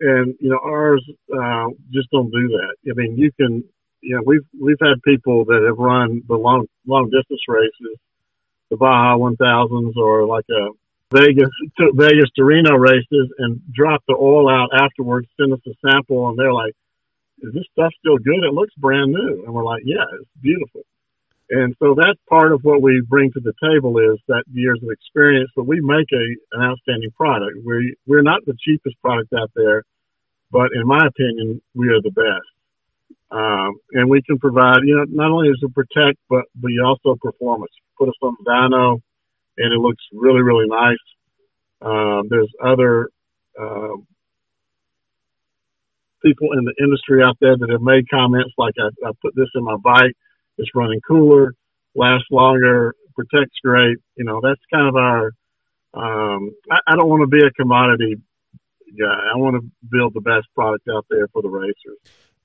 And 0.00 0.34
you 0.40 0.50
know 0.50 0.58
ours 0.62 1.04
uh, 1.32 1.68
just 1.92 2.10
don't 2.10 2.30
do 2.30 2.48
that. 2.48 2.90
I 2.90 2.94
mean, 2.94 3.16
you 3.18 3.30
can, 3.38 3.64
you 4.00 4.16
know, 4.16 4.22
we've 4.24 4.46
we've 4.58 4.80
had 4.80 5.02
people 5.04 5.44
that 5.46 5.62
have 5.66 5.76
run 5.76 6.22
the 6.26 6.36
long 6.36 6.66
long 6.86 7.10
distance 7.10 7.40
races, 7.48 7.98
the 8.70 8.76
Baja 8.76 9.16
1000s, 9.18 9.96
or 9.96 10.26
like 10.26 10.46
a 10.50 10.68
Vegas 11.12 11.50
to 11.78 11.92
Vegas 11.94 12.30
to 12.36 12.44
Reno 12.44 12.76
races 12.76 13.32
and 13.38 13.60
dropped 13.72 14.06
the 14.06 14.14
oil 14.14 14.48
out 14.48 14.70
afterwards, 14.74 15.28
send 15.38 15.52
us 15.52 15.60
a 15.66 15.74
sample, 15.84 16.28
and 16.28 16.38
they're 16.38 16.52
like, 16.52 16.74
"Is 17.42 17.52
this 17.52 17.64
stuff 17.72 17.92
still 17.98 18.18
good? 18.18 18.44
It 18.44 18.54
looks 18.54 18.74
brand 18.76 19.12
new." 19.12 19.44
And 19.44 19.52
we're 19.52 19.64
like, 19.64 19.82
"Yeah, 19.84 20.04
it's 20.20 20.30
beautiful." 20.40 20.82
And 21.50 21.74
so 21.80 21.96
that's 21.96 22.18
part 22.28 22.52
of 22.52 22.62
what 22.62 22.80
we 22.80 23.02
bring 23.08 23.32
to 23.32 23.40
the 23.40 23.52
table 23.60 23.98
is 23.98 24.20
that 24.28 24.44
years 24.52 24.80
of 24.84 24.90
experience. 24.90 25.50
But 25.56 25.66
we 25.66 25.80
make 25.80 26.06
a 26.12 26.56
an 26.56 26.62
outstanding 26.62 27.10
product. 27.12 27.58
We 27.64 27.96
we're 28.06 28.22
not 28.22 28.44
the 28.46 28.54
cheapest 28.60 29.00
product 29.02 29.32
out 29.32 29.50
there, 29.56 29.82
but 30.52 30.70
in 30.72 30.86
my 30.86 31.04
opinion, 31.06 31.60
we 31.74 31.88
are 31.88 32.00
the 32.00 32.12
best. 32.12 32.46
Um, 33.32 33.78
and 33.92 34.10
we 34.10 34.22
can 34.22 34.38
provide, 34.38 34.82
you 34.84 34.96
know, 34.96 35.04
not 35.08 35.30
only 35.30 35.48
is 35.48 35.58
it 35.62 35.74
protect, 35.74 36.18
but 36.28 36.44
you 36.62 36.84
also 36.84 37.16
performance. 37.20 37.72
Put 37.98 38.08
us 38.08 38.14
on 38.22 38.36
the 38.38 38.50
dyno 38.50 39.00
and 39.60 39.72
it 39.72 39.78
looks 39.78 40.02
really, 40.12 40.42
really 40.42 40.66
nice. 40.66 41.04
Um, 41.82 42.22
there's 42.28 42.50
other 42.62 43.08
um, 43.60 44.06
people 46.22 46.48
in 46.52 46.64
the 46.64 46.74
industry 46.82 47.22
out 47.22 47.36
there 47.40 47.56
that 47.56 47.70
have 47.70 47.82
made 47.82 48.08
comments 48.10 48.52
like, 48.58 48.74
I, 48.78 48.88
I 49.06 49.12
put 49.22 49.34
this 49.36 49.48
in 49.54 49.64
my 49.64 49.76
bike, 49.82 50.16
it's 50.58 50.70
running 50.74 51.00
cooler, 51.06 51.54
lasts 51.94 52.28
longer, 52.30 52.94
protects 53.14 53.56
great. 53.62 53.96
You 54.16 54.24
know, 54.24 54.40
that's 54.42 54.60
kind 54.72 54.88
of 54.88 54.96
our, 54.96 55.26
um, 55.94 56.50
I, 56.70 56.78
I 56.86 56.96
don't 56.96 57.08
want 57.08 57.22
to 57.22 57.26
be 57.26 57.44
a 57.44 57.50
commodity 57.50 58.16
guy. 58.98 59.20
I 59.34 59.36
want 59.36 59.56
to 59.56 59.70
build 59.90 60.14
the 60.14 60.20
best 60.20 60.46
product 60.54 60.88
out 60.92 61.06
there 61.10 61.28
for 61.32 61.42
the 61.42 61.48
racers. 61.48 61.98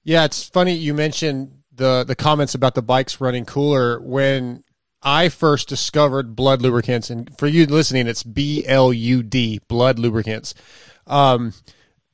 Yeah, 0.03 0.25
it's 0.25 0.43
funny 0.43 0.73
you 0.73 0.93
mentioned 0.93 1.63
the 1.73 2.03
the 2.05 2.15
comments 2.15 2.55
about 2.55 2.75
the 2.75 2.81
bikes 2.81 3.19
running 3.19 3.45
cooler 3.45 3.99
when 3.99 4.63
I 5.05 5.29
first 5.29 5.69
discovered 5.69 6.35
Blud 6.35 6.61
Lubricants, 6.61 7.11
and 7.11 7.37
for 7.37 7.45
you 7.45 7.67
listening, 7.67 8.07
it's 8.07 8.23
B 8.23 8.65
L 8.65 8.91
U 8.91 9.21
D, 9.21 9.61
Blud 9.69 9.99
Lubricants. 9.99 10.55
Um, 11.05 11.53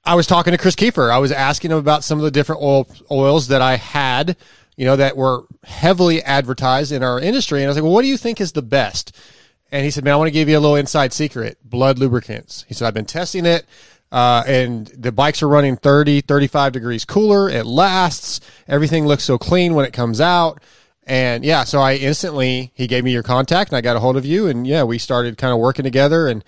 I 0.04 0.16
was 0.16 0.28
talking 0.28 0.52
to 0.52 0.58
Chris 0.58 0.76
Kiefer. 0.76 1.10
I 1.10 1.20
was 1.20 1.32
asking 1.32 1.72
him 1.72 1.78
about 1.78 2.04
some 2.04 2.18
of 2.18 2.26
the 2.26 2.32
different 2.32 2.62
oil 2.62 2.88
oils 3.10 3.48
that 3.48 3.62
I 3.62 3.78
had, 3.78 4.36
you 4.76 4.86
know, 4.86 4.98
that 4.98 5.16
were 5.16 5.46
heavily 5.64 6.22
advertised 6.22 6.92
in 6.92 7.02
our 7.02 7.20
industry. 7.20 7.60
And 7.60 7.68
I 7.68 7.70
was 7.70 7.78
like, 7.78 7.84
well, 7.84 7.94
what 7.94 8.02
do 8.02 8.10
you 8.10 8.18
think 8.18 8.42
is 8.42 8.52
the 8.52 8.62
best? 8.62 9.16
And 9.72 9.86
he 9.86 9.92
said, 9.92 10.04
"Man, 10.04 10.14
I 10.14 10.18
want 10.18 10.28
to 10.28 10.32
give 10.32 10.50
you 10.50 10.58
a 10.58 10.60
little 10.60 10.76
inside 10.76 11.14
secret: 11.14 11.58
Blud 11.68 11.98
Lubricants." 11.98 12.66
He 12.68 12.74
said, 12.74 12.88
"I've 12.88 12.94
been 12.94 13.06
testing 13.06 13.46
it." 13.46 13.66
Uh, 14.12 14.44
and 14.46 14.88
the 14.88 15.14
bikes 15.14 15.42
are 15.42 15.48
running 15.48 15.78
30, 15.78 16.20
35 16.20 16.74
degrees 16.74 17.06
cooler. 17.06 17.50
It 17.50 17.66
lasts. 17.66 18.42
Everything 18.68 19.06
looks 19.06 19.24
so 19.24 19.38
clean 19.38 19.74
when 19.74 19.86
it 19.86 19.94
comes 19.94 20.20
out. 20.20 20.62
And 21.08 21.44
yeah, 21.44 21.64
so 21.64 21.80
I 21.80 21.96
instantly, 21.96 22.72
he 22.76 22.88
gave 22.88 23.04
me 23.04 23.12
your 23.12 23.24
contact 23.24 23.72
and 23.72 23.78
I 23.78 23.82
got 23.82 23.96
a 23.96 24.00
hold 24.00 24.18
of 24.18 24.26
you. 24.26 24.48
And 24.48 24.68
yeah, 24.68 24.84
we 24.84 24.98
started 24.98 25.38
kind 25.38 25.54
of 25.54 25.60
working 25.60 25.84
together 25.84 26.28
and 26.28 26.44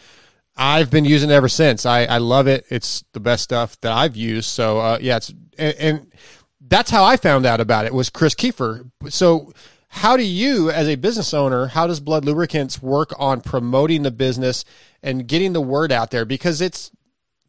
I've 0.55 0.91
been 0.91 1.05
using 1.05 1.31
it 1.31 1.33
ever 1.33 1.50
since. 1.50 1.86
I, 1.86 2.05
I 2.05 2.19
love 2.19 2.48
it. 2.48 2.65
It's 2.69 3.03
the 3.13 3.19
best 3.19 3.43
stuff 3.43 3.79
that 3.81 3.91
I've 3.91 4.15
used. 4.15 4.50
So 4.50 4.79
uh, 4.79 4.98
yeah, 5.01 5.17
it's, 5.17 5.33
and, 5.57 5.75
and 5.77 6.13
that's 6.62 6.91
how 6.91 7.03
I 7.03 7.17
found 7.17 7.45
out 7.45 7.60
about 7.60 7.86
it 7.86 7.93
was 7.93 8.10
Chris 8.10 8.36
Kiefer. 8.36 8.89
So 9.10 9.51
how 9.89 10.17
do 10.17 10.24
you, 10.24 10.69
as 10.69 10.88
a 10.88 10.95
business 10.95 11.33
owner, 11.33 11.67
how 11.67 11.88
does 11.88 12.00
Blud 12.00 12.24
Lubricants 12.24 12.81
work 12.81 13.13
on 13.17 13.41
promoting 13.41 14.03
the 14.03 14.12
business 14.12 14.65
and 15.01 15.27
getting 15.27 15.53
the 15.53 15.62
word 15.62 15.91
out 15.91 16.12
there? 16.12 16.25
Because 16.25 16.62
it's 16.62 16.91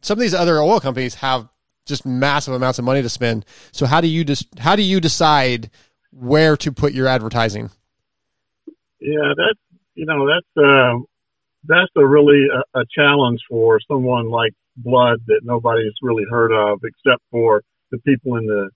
some 0.01 0.17
of 0.17 0.21
these 0.21 0.33
other 0.33 0.59
oil 0.59 0.79
companies 0.79 1.15
have 1.15 1.47
just 1.85 2.05
massive 2.05 2.53
amounts 2.53 2.79
of 2.79 2.85
money 2.85 3.01
to 3.01 3.09
spend. 3.09 3.45
So 3.71 3.85
how 3.85 4.01
do 4.01 4.07
you 4.07 4.23
just 4.23 4.59
how 4.59 4.75
do 4.75 4.81
you 4.81 4.99
decide 4.99 5.69
where 6.17 6.55
to 6.57 6.71
put 6.71 6.93
your 6.93 7.07
advertising? 7.07 7.69
Yeah, 8.99 9.33
that's 9.37 9.59
you 9.95 10.05
know 10.05 10.27
that's 10.27 10.65
uh, 10.65 10.99
that's 11.65 11.91
a 11.95 12.05
really 12.05 12.47
a, 12.51 12.79
a 12.79 12.83
challenge 12.95 13.41
for 13.49 13.79
someone 13.87 14.29
like 14.29 14.53
Blud 14.77 15.17
that 15.27 15.41
nobody's 15.43 15.93
really 16.01 16.25
heard 16.29 16.51
of 16.51 16.79
except 16.83 17.21
for 17.31 17.61
the 17.91 17.97
people 17.99 18.37
in 18.37 18.45
the 18.45 18.69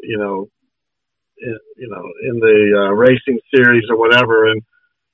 you 0.00 0.18
know 0.18 0.48
in, 1.38 1.58
you 1.76 1.88
know 1.88 2.04
in 2.28 2.40
the 2.40 2.86
uh, 2.86 2.92
racing 2.92 3.38
series 3.54 3.84
or 3.90 3.98
whatever. 3.98 4.50
And 4.50 4.62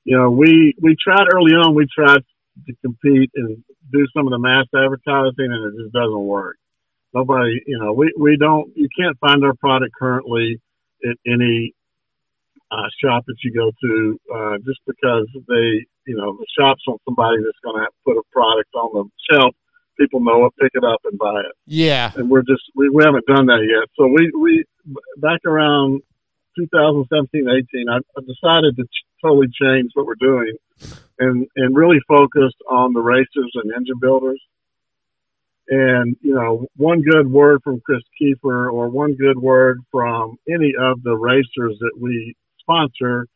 you 0.04 0.16
know 0.16 0.30
we 0.30 0.74
we 0.80 0.96
tried 1.02 1.26
early 1.32 1.52
on. 1.52 1.74
We 1.74 1.86
tried 1.92 2.22
to 2.66 2.74
compete 2.82 3.30
and 3.34 3.62
do 3.92 4.06
some 4.16 4.26
of 4.26 4.30
the 4.30 4.38
mass 4.38 4.66
advertising, 4.74 5.52
and 5.52 5.74
it 5.74 5.82
just 5.82 5.92
doesn't 5.92 6.18
work. 6.18 6.56
Nobody, 7.14 7.60
you 7.66 7.78
know, 7.78 7.92
we 7.92 8.12
we 8.18 8.36
don't. 8.36 8.70
You 8.76 8.88
can't 8.98 9.18
find 9.18 9.44
our 9.44 9.54
product 9.54 9.92
currently 9.98 10.60
at 11.04 11.16
any 11.26 11.74
uh, 12.70 12.88
shop 13.02 13.24
that 13.26 13.36
you 13.42 13.52
go 13.52 13.70
to, 13.70 14.20
uh, 14.34 14.56
just 14.58 14.80
because 14.86 15.26
they, 15.48 15.86
you 16.06 16.16
know, 16.16 16.36
the 16.36 16.46
shops 16.58 16.82
want 16.86 17.00
somebody 17.04 17.38
that's 17.42 17.58
going 17.64 17.80
to 17.80 17.88
put 18.04 18.16
a 18.16 18.22
product 18.32 18.68
on 18.74 18.90
the 18.92 19.34
shelf. 19.34 19.54
People 19.98 20.20
know 20.20 20.46
it, 20.46 20.52
pick 20.60 20.70
it 20.74 20.84
up, 20.84 21.00
and 21.04 21.18
buy 21.18 21.40
it. 21.40 21.52
Yeah, 21.66 22.12
and 22.14 22.30
we're 22.30 22.42
just 22.42 22.62
we, 22.76 22.88
we 22.88 23.02
haven't 23.04 23.26
done 23.26 23.46
that 23.46 23.66
yet. 23.66 23.88
So 23.96 24.06
we 24.06 24.30
we 24.38 24.64
back 25.16 25.40
around 25.44 26.02
2017, 26.58 27.46
18, 27.48 27.88
I, 27.88 27.96
I 27.96 28.20
decided 28.22 28.76
to 28.76 28.84
ch- 28.84 29.06
totally 29.22 29.48
change 29.60 29.90
what 29.94 30.06
we're 30.06 30.20
doing 30.20 30.54
and, 31.18 31.46
and 31.56 31.76
really 31.76 31.98
focus 32.06 32.52
on 32.68 32.92
the 32.92 33.00
racers 33.00 33.52
and 33.54 33.72
engine 33.76 33.98
builders. 34.00 34.40
And, 35.70 36.16
you 36.22 36.34
know, 36.34 36.66
one 36.76 37.02
good 37.02 37.30
word 37.30 37.60
from 37.62 37.80
Chris 37.80 38.02
Kiefer 38.20 38.72
or 38.72 38.88
one 38.88 39.14
good 39.14 39.38
word 39.38 39.80
from 39.90 40.36
any 40.48 40.72
of 40.78 41.02
the 41.02 41.14
racers 41.14 41.76
that 41.80 41.92
we 42.00 42.34
sponsor. 42.60 43.26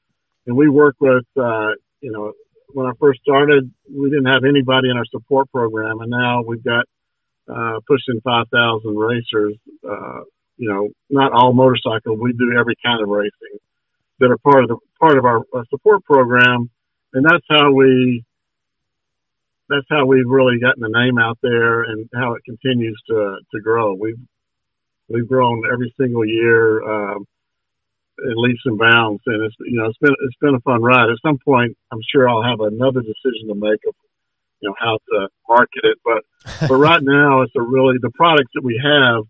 And 0.47 0.57
we 0.57 0.69
work 0.69 0.97
with, 0.99 1.25
uh, 1.37 1.73
you 2.01 2.11
know, 2.11 2.33
when 2.69 2.87
I 2.87 2.93
first 2.99 3.21
started, 3.21 3.71
we 3.91 4.09
didn't 4.09 4.33
have 4.33 4.45
anybody 4.45 4.89
in 4.91 4.97
our 4.97 5.05
support 5.05 5.51
program. 5.53 6.01
And 6.01 6.11
now 6.11 6.43
we've 6.43 6.65
got, 6.65 6.87
uh, 7.49 7.81
pushing 7.87 8.21
5,000 8.25 8.97
racers, 8.97 9.57
uh, 9.89 10.21
you 10.57 10.69
know, 10.69 10.89
not 11.11 11.33
all 11.33 11.53
motorcycles. 11.53 12.19
We 12.19 12.33
do 12.33 12.57
every 12.59 12.77
kind 12.83 13.03
of 13.03 13.09
racing 13.09 13.59
that 14.21 14.31
are 14.31 14.39
part 14.39 14.62
of 14.62 14.69
the 14.69 14.77
part 15.01 15.19
of 15.19 15.25
our, 15.25 15.43
our 15.53 15.65
support 15.69 16.05
program, 16.05 16.71
and 17.12 17.25
that's 17.25 17.45
how 17.49 17.73
we 17.73 18.25
that's 19.73 19.87
how 19.91 20.07
we've 20.07 20.29
really 20.29 20.59
gotten 20.61 20.83
the 20.83 20.88
name 20.88 21.19
out 21.19 21.38
there 21.43 21.83
and 21.83 22.09
how 22.14 22.35
it 22.35 22.45
continues 22.45 23.00
to 23.09 23.38
to 23.52 23.61
grow. 23.61 23.95
We've 23.95 24.21
we've 25.09 25.29
grown 25.29 25.62
every 25.73 25.93
single 25.99 26.26
year 26.26 26.83
um, 26.83 27.26
in 28.25 28.35
leaps 28.37 28.62
and 28.64 28.79
bounds, 28.79 29.23
and 29.26 29.43
it's 29.45 29.57
you 29.61 29.79
know 29.79 29.87
it's 29.87 29.99
been 29.99 30.14
it's 30.25 30.37
been 30.41 30.55
a 30.55 30.61
fun 30.61 30.83
ride. 30.83 31.11
At 31.11 31.19
some 31.25 31.38
point, 31.45 31.76
I'm 31.91 32.00
sure 32.12 32.29
I'll 32.29 32.43
have 32.43 32.61
another 32.61 33.00
decision 33.00 33.49
to 33.49 33.55
make 33.55 33.81
of 33.88 33.95
you 34.61 34.69
know 34.69 34.75
how 34.79 34.99
to 35.11 35.29
market 35.49 35.85
it, 35.85 35.99
but 36.05 36.23
but 36.69 36.76
right 36.88 37.02
now 37.02 37.43
it's 37.43 37.57
a 37.57 37.62
really 37.62 37.97
the 38.00 38.11
products 38.11 38.50
that 38.55 38.62
we 38.62 38.81
have 38.83 39.25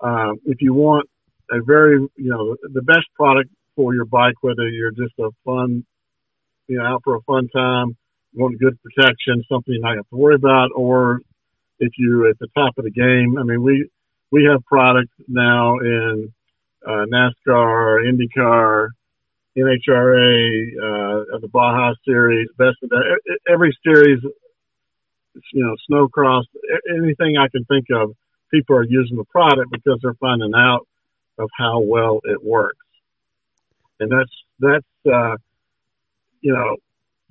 um, 0.00 0.40
if 0.46 0.60
you 0.60 0.72
want 0.72 1.08
a 1.50 1.62
very, 1.62 1.98
you 2.16 2.30
know, 2.30 2.56
the 2.62 2.82
best 2.82 3.06
product 3.14 3.50
for 3.76 3.94
your 3.94 4.04
bike, 4.04 4.34
whether 4.40 4.68
you're 4.68 4.92
just 4.92 5.14
a 5.18 5.30
fun, 5.44 5.84
you 6.68 6.78
know, 6.78 6.84
out 6.84 7.02
for 7.04 7.16
a 7.16 7.20
fun 7.22 7.48
time, 7.48 7.96
want 8.34 8.58
good 8.58 8.78
protection, 8.82 9.42
something 9.48 9.74
you 9.74 9.80
not 9.80 9.96
have 9.96 10.08
to 10.08 10.16
worry 10.16 10.34
about, 10.34 10.70
or 10.74 11.20
if 11.78 11.92
you're 11.98 12.28
at 12.28 12.38
the 12.38 12.48
top 12.56 12.78
of 12.78 12.84
the 12.84 12.90
game. 12.90 13.38
I 13.38 13.42
mean, 13.42 13.62
we 13.62 13.88
we 14.30 14.44
have 14.50 14.64
products 14.64 15.12
now 15.26 15.78
in 15.78 16.32
uh, 16.86 17.04
NASCAR, 17.12 18.04
IndyCar, 18.06 18.88
NHRA, 19.56 20.68
uh, 20.78 21.38
the 21.40 21.48
Baja 21.52 21.94
Series, 22.04 22.48
best 22.56 22.76
of 22.82 22.90
that. 22.90 23.20
Every 23.48 23.76
series, 23.84 24.20
you 25.52 25.64
know, 25.64 25.74
snowcross, 25.90 26.44
anything 26.88 27.36
I 27.36 27.48
can 27.48 27.64
think 27.64 27.86
of 27.92 28.14
people 28.50 28.76
are 28.76 28.84
using 28.84 29.16
the 29.16 29.24
product 29.24 29.70
because 29.72 29.98
they're 30.02 30.14
finding 30.14 30.52
out 30.54 30.86
of 31.38 31.48
how 31.58 31.80
well 31.80 32.20
it 32.24 32.42
works. 32.42 32.76
And 33.98 34.10
that's, 34.10 34.30
that's, 34.58 35.12
uh, 35.12 35.36
you 36.40 36.54
know, 36.54 36.76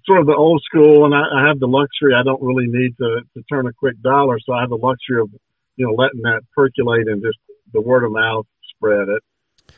sort 0.05 0.19
of 0.19 0.27
the 0.27 0.35
old 0.35 0.61
school. 0.63 1.05
And 1.05 1.13
I, 1.13 1.21
I 1.21 1.47
have 1.47 1.59
the 1.59 1.67
luxury. 1.67 2.13
I 2.15 2.23
don't 2.23 2.41
really 2.41 2.67
need 2.67 2.97
to, 2.97 3.21
to 3.35 3.43
turn 3.49 3.67
a 3.67 3.73
quick 3.73 4.01
dollar. 4.01 4.37
So 4.39 4.53
I 4.53 4.61
have 4.61 4.69
the 4.69 4.75
luxury 4.75 5.21
of, 5.21 5.29
you 5.75 5.85
know, 5.87 5.93
letting 5.93 6.21
that 6.23 6.41
percolate 6.55 7.07
and 7.07 7.21
just 7.21 7.37
the 7.73 7.81
word 7.81 8.03
of 8.03 8.11
mouth 8.11 8.45
spread 8.75 9.07
it. 9.09 9.23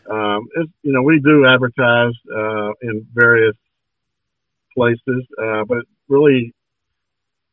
Um, 0.10 0.48
you 0.82 0.94
know, 0.94 1.01
we 1.01 1.20
do 1.20 1.46
advertise, 1.46 2.13
uh, 2.34 2.72
in 2.82 3.06
various 3.13 3.56
places, 4.74 5.28
uh, 5.42 5.63
but 5.68 5.84
really 6.08 6.54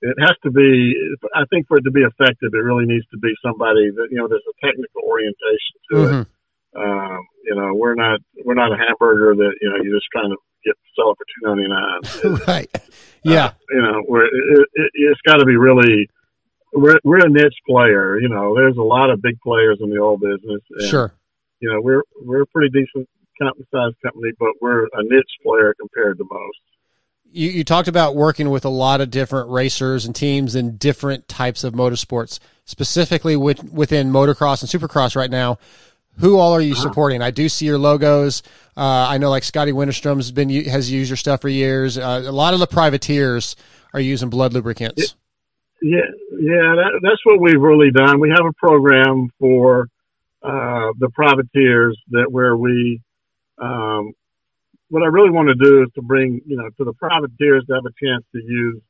it 0.00 0.16
has 0.20 0.36
to 0.44 0.50
be. 0.50 0.94
I 1.34 1.42
think 1.50 1.66
for 1.66 1.78
it 1.78 1.82
to 1.82 1.90
be 1.90 2.02
effective, 2.02 2.54
it 2.54 2.62
really 2.62 2.86
needs 2.86 3.06
to 3.10 3.18
be 3.18 3.34
somebody 3.42 3.90
that 3.90 4.08
you 4.10 4.18
know. 4.18 4.28
There's 4.28 4.46
a 4.46 4.66
technical 4.66 5.02
orientation 5.02 5.74
to 5.90 5.96
mm-hmm. 5.96 6.22
it. 6.22 6.28
Um, 6.78 7.20
you 7.44 7.54
know, 7.56 7.74
we're 7.74 7.94
not 7.94 8.20
we're 8.44 8.54
not 8.54 8.72
a 8.72 8.78
hamburger 8.78 9.34
that 9.34 9.54
you 9.60 9.70
know 9.70 9.82
you 9.82 9.94
just 9.94 10.06
kind 10.14 10.32
of 10.32 10.38
get 10.68 10.76
sell 10.96 11.12
it 11.12 11.16
for 11.16 11.26
two 11.26 11.42
ninety 11.48 11.68
nine. 11.68 12.40
right. 12.46 12.70
Yeah. 13.22 13.46
Uh, 13.46 13.52
you 13.70 13.82
know, 13.82 14.02
we're, 14.08 14.26
it, 14.26 14.68
it, 14.74 14.90
it's 14.94 15.20
got 15.22 15.36
to 15.36 15.44
be 15.44 15.56
really. 15.56 16.08
We're 16.72 16.98
we're 17.02 17.24
a 17.24 17.30
niche 17.30 17.56
player. 17.66 18.20
You 18.20 18.28
know, 18.28 18.54
there's 18.54 18.76
a 18.76 18.82
lot 18.82 19.10
of 19.10 19.22
big 19.22 19.40
players 19.40 19.78
in 19.80 19.90
the 19.90 19.98
oil 19.98 20.18
business. 20.18 20.60
And, 20.70 20.88
sure. 20.88 21.14
You 21.60 21.72
know, 21.72 21.80
we're 21.80 22.02
we're 22.22 22.42
a 22.42 22.46
pretty 22.46 22.68
decent 22.68 23.08
size 23.72 23.92
company, 24.02 24.32
but 24.38 24.50
we're 24.60 24.84
a 24.84 25.02
niche 25.02 25.30
player 25.42 25.74
compared 25.78 26.18
to 26.18 26.24
most 26.30 26.58
you, 27.32 27.48
you 27.50 27.64
talked 27.64 27.88
about 27.88 28.16
working 28.16 28.50
with 28.50 28.64
a 28.64 28.70
lot 28.70 29.00
of 29.00 29.10
different 29.10 29.50
racers 29.50 30.06
and 30.06 30.14
teams 30.14 30.54
in 30.54 30.76
different 30.76 31.28
types 31.28 31.64
of 31.64 31.74
motorsports, 31.74 32.38
specifically 32.64 33.36
with, 33.36 33.62
within 33.64 34.10
motocross 34.10 34.62
and 34.62 34.82
supercross 34.82 35.14
right 35.14 35.30
now. 35.30 35.58
Who 36.20 36.38
all 36.38 36.52
are 36.52 36.60
you 36.60 36.74
supporting? 36.74 37.22
I 37.22 37.30
do 37.30 37.48
see 37.48 37.66
your 37.66 37.78
logos. 37.78 38.42
Uh, 38.76 39.06
I 39.08 39.18
know 39.18 39.30
like 39.30 39.44
Scotty 39.44 39.72
Wennerstrom's 39.72 40.30
been 40.30 40.50
has 40.66 40.90
used 40.90 41.10
your 41.10 41.16
stuff 41.16 41.40
for 41.40 41.48
years. 41.48 41.98
Uh, 41.98 42.24
a 42.26 42.32
lot 42.32 42.54
of 42.54 42.60
the 42.60 42.66
privateers 42.66 43.56
are 43.94 44.00
using 44.00 44.30
Blud 44.30 44.52
Lubricants. 44.52 45.14
Yeah, 45.80 45.98
yeah, 46.32 46.74
that, 46.74 47.00
that's 47.02 47.24
what 47.24 47.40
we've 47.40 47.60
really 47.60 47.90
done. 47.92 48.18
We 48.18 48.30
have 48.30 48.44
a 48.44 48.52
program 48.54 49.28
for 49.38 49.88
uh, 50.42 50.90
the 50.98 51.08
privateers 51.14 51.96
that 52.10 52.26
where 52.30 52.56
we 52.56 53.00
um, 53.58 54.12
what 54.88 55.02
I 55.02 55.06
really 55.06 55.30
want 55.30 55.48
to 55.48 55.54
do 55.54 55.82
is 55.82 55.88
to 55.94 56.02
bring, 56.02 56.40
you 56.46 56.56
know, 56.56 56.68
to 56.78 56.84
the 56.84 56.94
privateers 56.94 57.64
to 57.66 57.74
have 57.74 57.84
a 57.84 57.94
chance 58.04 58.24
to 58.32 58.40
use 58.42 58.80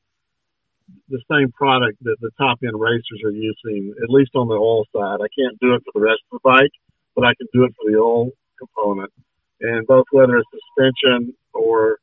the 1.08 1.20
same 1.30 1.50
product 1.52 2.02
that 2.02 2.16
the 2.20 2.30
top 2.38 2.58
end 2.62 2.78
racers 2.78 3.20
are 3.24 3.32
using, 3.32 3.94
at 4.02 4.08
least 4.08 4.30
on 4.34 4.48
the 4.48 4.54
oil 4.54 4.84
side. 4.94 5.20
I 5.20 5.28
can't 5.36 5.58
do 5.60 5.74
it 5.74 5.82
for 5.84 6.00
the 6.00 6.06
rest 6.06 6.20
of 6.30 6.40
the 6.40 6.48
bike, 6.48 6.72
but 7.18 7.26
I 7.26 7.34
can 7.34 7.48
do 7.52 7.64
it 7.64 7.74
for 7.74 7.90
the 7.90 7.98
oil 7.98 8.30
component. 8.58 9.12
And 9.60 9.84
both 9.88 10.04
whether 10.12 10.36
it's 10.36 10.48
suspension 10.52 11.34
or 11.52 11.98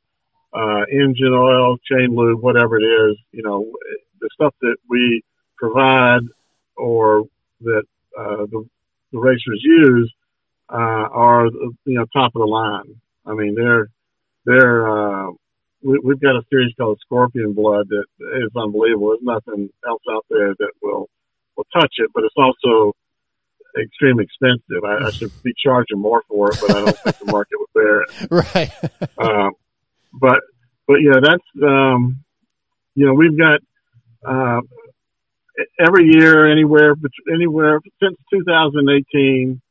uh, 0.54 0.82
engine 0.92 1.32
oil, 1.32 1.78
chain 1.90 2.14
lube, 2.14 2.42
whatever 2.42 2.78
it 2.78 2.84
is, 2.84 3.18
you 3.32 3.42
know, 3.42 3.66
the 4.20 4.30
stuff 4.34 4.54
that 4.60 4.76
we 4.90 5.22
provide 5.58 6.20
or 6.76 7.24
that 7.62 7.84
uh, 8.20 8.46
the, 8.52 8.68
the 9.14 9.20
racers 9.20 9.62
use 9.64 10.12
uh, 10.70 11.08
are, 11.12 11.46
you 11.46 11.98
know, 11.98 12.06
top 12.12 12.36
of 12.36 12.42
the 12.42 12.46
line. 12.46 13.00
I 13.26 13.34
mean, 13.36 13.56
they're 13.56 13.88
they're 14.46 14.86
uh, 14.86 15.32
we, 15.82 15.98
we've 16.04 16.20
got 16.20 16.36
a 16.36 16.44
series 16.50 16.74
called 16.78 17.00
Scorpion 17.06 17.54
Blood 17.54 17.88
that 17.88 18.06
is 18.44 18.52
unbelievable. 18.54 19.10
There's 19.10 19.42
nothing 19.48 19.70
else 19.88 20.04
out 20.12 20.26
there 20.30 20.54
that 20.60 20.72
will 20.82 21.08
will 21.56 21.68
touch 21.74 21.94
it, 22.00 22.12
but 22.14 22.26
it's 22.26 22.36
also 22.38 22.94
extremely 23.82 24.24
expensive. 24.26 24.84
I, 24.84 25.08
I 25.08 25.12
should 25.12 25.32
be 25.44 25.54
charging 25.64 26.00
more 26.00 26.24
for 26.28 26.52
it, 26.52 26.58
but 26.62 26.72
I 26.76 26.80
don't 26.86 27.00
think 27.00 27.18
the 27.20 27.32
market 27.32 27.58
would 27.60 27.74
bear 27.74 28.02
it. 28.02 28.10
Right. 28.32 28.72
um, 29.18 29.52
but 30.14 30.40
but 30.88 30.98
yeah, 31.02 31.20
that's 31.22 31.44
um, 31.64 32.24
you 32.96 33.06
know, 33.06 33.14
we've 33.14 33.38
got 33.38 33.60
uh, 34.26 34.62
every 35.80 36.10
year, 36.12 36.50
anywhere, 36.52 36.96
anywhere 37.34 37.80
since 38.02 38.16
2018. 38.34 39.62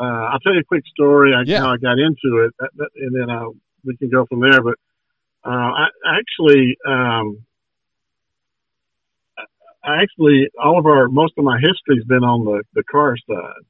Uh, 0.00 0.02
I'll 0.04 0.38
tell 0.40 0.54
you 0.54 0.60
a 0.60 0.64
quick 0.64 0.84
story. 0.86 1.34
I, 1.34 1.42
Yeah. 1.44 1.60
how 1.60 1.72
I 1.72 1.76
got 1.76 1.98
into 1.98 2.46
it, 2.46 2.54
and 2.60 3.14
then 3.14 3.30
uh, 3.30 3.46
we 3.84 3.96
can 3.96 4.08
go 4.10 4.26
from 4.26 4.40
there. 4.40 4.62
But 4.62 4.74
uh, 5.44 5.50
I 5.50 5.86
actually, 6.06 6.76
um, 6.86 7.44
actually, 10.02 10.48
all 10.62 10.78
of 10.78 10.86
our 10.86 11.08
most 11.08 11.34
of 11.38 11.44
my 11.44 11.58
history's 11.58 12.04
been 12.04 12.24
on 12.24 12.44
the 12.44 12.62
the 12.74 12.82
car 12.90 13.16
side, 13.28 13.64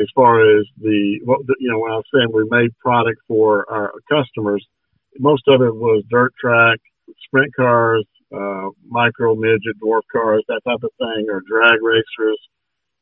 as 0.00 0.06
far 0.14 0.40
as 0.40 0.66
the 0.80 1.20
what 1.24 1.46
the, 1.46 1.54
you 1.60 1.70
know 1.70 1.78
when 1.80 1.92
I 1.92 1.96
was 1.96 2.04
saying 2.14 2.28
we 2.32 2.44
made 2.50 2.76
product 2.78 3.20
for 3.28 3.70
our 3.70 3.92
customers. 4.10 4.66
Most 5.18 5.42
of 5.48 5.60
it 5.62 5.74
was 5.74 6.04
dirt 6.08 6.32
track, 6.40 6.78
sprint 7.24 7.52
cars, 7.54 8.04
uh, 8.34 8.68
micro, 8.88 9.34
midget, 9.34 9.76
dwarf 9.82 10.02
cars, 10.12 10.44
that 10.48 10.60
type 10.64 10.82
of 10.82 10.90
thing, 10.98 11.26
or 11.28 11.42
drag 11.48 11.82
racers. 11.82 12.38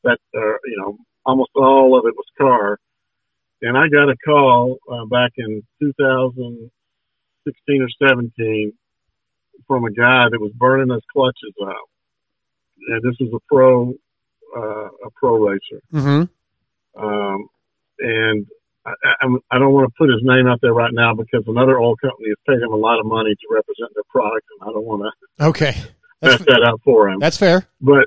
That 0.05 0.19
uh, 0.35 0.59
you 0.65 0.77
know, 0.79 0.97
almost 1.27 1.51
all 1.57 1.99
of 1.99 2.07
it 2.07 2.15
was 2.17 2.27
car. 2.39 2.79
And 3.61 3.77
I 3.77 3.89
got 3.89 4.09
a 4.09 4.17
call 4.25 4.79
uh, 4.91 5.05
back 5.07 5.33
in 5.37 5.63
2016 5.83 7.83
or 7.83 7.89
17 8.09 8.73
from 9.67 9.85
a 9.85 9.91
guy 9.91 10.29
that 10.31 10.41
was 10.41 10.53
burning 10.55 10.91
his 10.95 11.03
clutches 11.13 11.53
out. 11.63 11.89
And 12.89 13.03
this 13.03 13.17
is 13.21 13.29
a 13.35 13.39
pro, 13.53 13.91
uh, 14.57 14.87
a 15.07 15.11
pro 15.15 15.37
racer. 15.49 15.81
Mm-hmm. 15.93 17.03
Um, 17.05 17.49
and 18.01 18.47
I, 18.87 18.93
I, 19.23 19.27
I 19.53 19.59
don't 19.59 19.73
want 19.73 19.89
to 19.89 19.95
put 19.99 20.09
his 20.11 20.21
name 20.23 20.47
out 20.47 20.61
there 20.63 20.73
right 20.73 20.93
now 20.93 21.15
because 21.15 21.45
another 21.47 21.79
oil 21.79 21.97
company 21.97 22.29
has 22.29 22.39
paid 22.47 22.63
him 22.63 22.73
a 22.73 22.77
lot 22.77 22.99
of 23.01 23.07
money 23.07 23.31
to 23.35 23.47
represent 23.51 23.91
their 23.95 24.05
product, 24.11 24.47
and 24.61 24.69
I 24.69 24.73
don't 24.73 24.85
want 24.85 25.03
to 25.39 25.45
Okay. 25.47 25.73
mess 26.23 26.39
That's, 26.39 26.45
that 26.47 26.63
up 26.67 26.81
for 26.85 27.09
him. 27.09 27.19
that's 27.21 27.37
fair. 27.37 27.67
But 27.81 28.07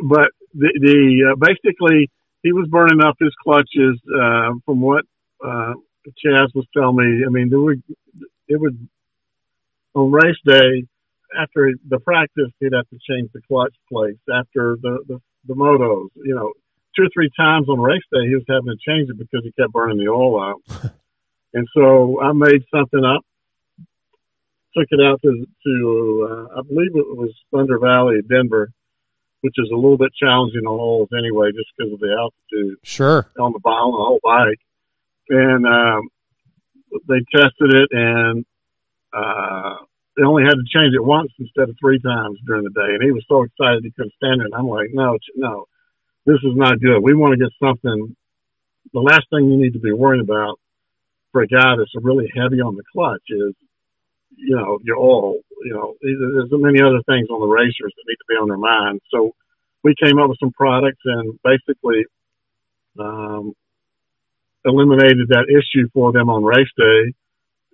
but 0.00 0.30
the, 0.54 0.68
the 0.80 1.32
uh, 1.32 1.36
basically 1.36 2.10
he 2.42 2.52
was 2.52 2.68
burning 2.70 3.02
up 3.02 3.16
his 3.20 3.34
clutches 3.42 4.00
uh, 4.14 4.52
from 4.64 4.80
what 4.80 5.04
uh, 5.44 5.74
Chaz 6.24 6.48
was 6.54 6.66
telling 6.76 6.96
me. 6.96 7.24
I 7.26 7.30
mean, 7.30 7.48
there 7.50 7.60
would 7.60 7.82
it 8.48 8.60
was 8.60 8.72
on 9.94 10.10
race 10.10 10.36
day 10.44 10.86
after 11.38 11.72
the 11.88 11.98
practice 12.00 12.50
he'd 12.60 12.72
have 12.72 12.88
to 12.90 12.98
change 13.08 13.30
the 13.32 13.40
clutch 13.48 13.74
plates 13.90 14.20
after 14.32 14.76
the 14.80 14.98
the, 15.08 15.18
the 15.46 15.54
motos. 15.54 16.08
You 16.16 16.34
know, 16.34 16.52
two 16.96 17.04
or 17.04 17.08
three 17.12 17.30
times 17.38 17.68
on 17.68 17.80
race 17.80 18.02
day 18.12 18.26
he 18.28 18.34
was 18.34 18.44
having 18.48 18.66
to 18.72 18.76
change 18.86 19.10
it 19.10 19.18
because 19.18 19.40
he 19.44 19.52
kept 19.52 19.72
burning 19.72 19.98
the 19.98 20.08
oil 20.10 20.40
out. 20.42 20.62
and 21.54 21.66
so 21.74 22.20
I 22.20 22.32
made 22.32 22.62
something 22.74 23.04
up. 23.04 23.22
Took 24.76 24.86
it 24.90 25.00
out 25.04 25.20
to, 25.22 25.46
to 25.66 26.28
uh, 26.30 26.58
I 26.58 26.62
believe 26.62 26.94
it 26.94 27.16
was 27.16 27.30
Thunder 27.52 27.78
Valley, 27.78 28.16
Denver, 28.28 28.70
which 29.40 29.54
is 29.56 29.70
a 29.72 29.74
little 29.74 29.96
bit 29.96 30.12
challenging 30.20 30.66
on 30.66 30.78
holes 30.78 31.08
anyway, 31.16 31.50
just 31.52 31.70
because 31.76 31.92
of 31.94 32.00
the 32.00 32.14
altitude 32.18 32.78
Sure. 32.84 33.26
on 33.40 33.52
the 33.52 33.60
on 33.68 33.92
the 33.92 33.96
whole 33.96 34.20
bike. 34.22 34.60
And 35.30 35.66
um, 35.66 36.08
they 37.08 37.20
tested 37.34 37.74
it, 37.74 37.88
and 37.92 38.44
uh, 39.12 39.76
they 40.18 40.24
only 40.26 40.42
had 40.42 40.58
to 40.58 40.66
change 40.74 40.94
it 40.94 41.04
once 41.04 41.30
instead 41.38 41.70
of 41.70 41.76
three 41.78 42.00
times 42.00 42.38
during 42.44 42.64
the 42.64 42.74
day. 42.74 42.90
And 42.98 43.02
he 43.02 43.12
was 43.12 43.24
so 43.28 43.44
excited 43.44 43.84
he 43.84 43.92
couldn't 43.92 44.18
stand 44.18 44.42
it. 44.42 44.50
And 44.50 44.54
I'm 44.54 44.66
like, 44.66 44.90
no, 44.92 45.16
no, 45.36 45.66
this 46.26 46.42
is 46.42 46.58
not 46.58 46.80
good. 46.80 46.98
We 47.00 47.14
want 47.14 47.38
to 47.38 47.38
get 47.38 47.54
something. 47.62 48.16
The 48.92 49.00
last 49.00 49.30
thing 49.30 49.46
you 49.46 49.56
need 49.56 49.74
to 49.74 49.78
be 49.78 49.92
worrying 49.92 50.24
about 50.24 50.58
for 51.30 51.42
a 51.42 51.46
guy 51.46 51.76
that's 51.78 51.94
really 51.94 52.28
heavy 52.34 52.60
on 52.60 52.74
the 52.74 52.82
clutch 52.92 53.22
is, 53.28 53.54
you 54.34 54.56
know, 54.56 54.78
your 54.82 54.98
oil. 54.98 55.36
You 55.62 55.74
know, 55.74 55.94
there's 56.02 56.50
many 56.50 56.82
other 56.82 57.02
things 57.06 57.28
on 57.30 57.40
the 57.40 57.46
racers 57.46 57.94
that 57.94 58.04
need 58.08 58.16
to 58.18 58.28
be 58.28 58.34
on 58.34 58.48
their 58.48 58.58
mind. 58.58 59.00
So 59.14 59.32
we 59.84 59.94
came 60.02 60.18
up 60.18 60.28
with 60.28 60.38
some 60.40 60.52
products 60.52 61.02
and 61.04 61.38
basically 61.44 62.06
um, 62.98 63.52
eliminated 64.64 65.28
that 65.28 65.46
issue 65.48 65.88
for 65.94 66.12
them 66.12 66.28
on 66.28 66.44
race 66.44 66.70
day, 66.76 67.14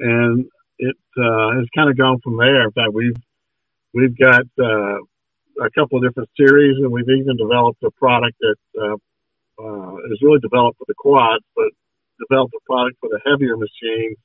and 0.00 0.46
it 0.78 0.96
uh, 1.16 1.50
has 1.56 1.66
kind 1.74 1.90
of 1.90 1.96
gone 1.96 2.18
from 2.22 2.36
there. 2.36 2.64
In 2.64 2.72
fact, 2.72 2.92
we've 2.92 3.16
we've 3.92 4.16
got 4.18 4.42
uh, 4.58 4.98
a 5.62 5.70
couple 5.74 5.98
of 5.98 6.04
different 6.04 6.28
series, 6.36 6.76
and 6.78 6.90
we've 6.90 7.08
even 7.08 7.36
developed 7.36 7.82
a 7.82 7.90
product 7.92 8.36
that 8.40 8.56
uh, 8.80 8.96
uh, 9.62 9.96
is 10.12 10.18
really 10.22 10.40
developed 10.40 10.78
for 10.78 10.84
the 10.88 10.94
quads, 10.96 11.44
but 11.54 11.70
developed 12.28 12.54
a 12.54 12.62
product 12.66 12.96
for 13.00 13.08
the 13.08 13.20
heavier 13.24 13.56
machines 13.56 14.16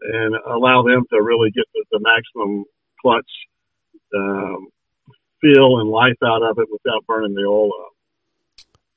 and 0.00 0.34
allow 0.48 0.82
them 0.82 1.04
to 1.10 1.20
really 1.20 1.50
get 1.50 1.64
the, 1.74 1.84
the 1.90 2.00
maximum 2.00 2.64
clutch 3.02 3.30
um, 4.14 4.68
feel 5.40 5.80
and 5.80 5.90
life 5.90 6.16
out 6.24 6.42
of 6.42 6.58
it 6.58 6.68
without 6.70 7.04
burning 7.06 7.34
the 7.34 7.42
oil 7.42 7.70
up. 7.80 7.92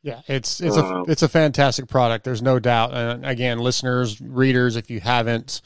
Yeah, 0.03 0.21
it's 0.27 0.61
it's 0.61 0.77
a 0.77 0.83
Um, 0.83 1.05
it's 1.07 1.21
a 1.21 1.29
fantastic 1.29 1.87
product. 1.87 2.23
There's 2.23 2.41
no 2.41 2.57
doubt. 2.57 2.93
And 2.93 3.23
again, 3.25 3.59
listeners, 3.59 4.19
readers, 4.19 4.75
if 4.75 4.89
you 4.89 4.99
haven't 4.99 5.61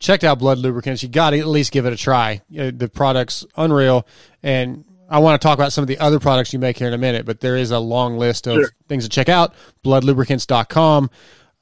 checked 0.00 0.24
out 0.24 0.38
Blud 0.38 0.58
Lubricants, 0.58 1.02
you 1.02 1.08
got 1.08 1.30
to 1.30 1.38
at 1.38 1.46
least 1.46 1.72
give 1.72 1.86
it 1.86 1.92
a 1.92 1.96
try. 1.96 2.40
Uh, 2.58 2.70
The 2.74 2.88
product's 2.88 3.44
unreal, 3.56 4.06
and 4.42 4.84
I 5.10 5.18
want 5.20 5.40
to 5.40 5.46
talk 5.46 5.56
about 5.58 5.72
some 5.72 5.82
of 5.82 5.88
the 5.88 5.98
other 5.98 6.18
products 6.20 6.52
you 6.52 6.58
make 6.58 6.78
here 6.78 6.88
in 6.88 6.94
a 6.94 6.98
minute. 6.98 7.24
But 7.26 7.40
there 7.40 7.56
is 7.56 7.70
a 7.70 7.78
long 7.78 8.18
list 8.18 8.46
of 8.46 8.56
Sure. 8.56 8.70
things 8.88 9.04
to 9.04 9.08
check 9.10 9.28
out. 9.28 9.54
Bludlubricants.com. 9.84 11.10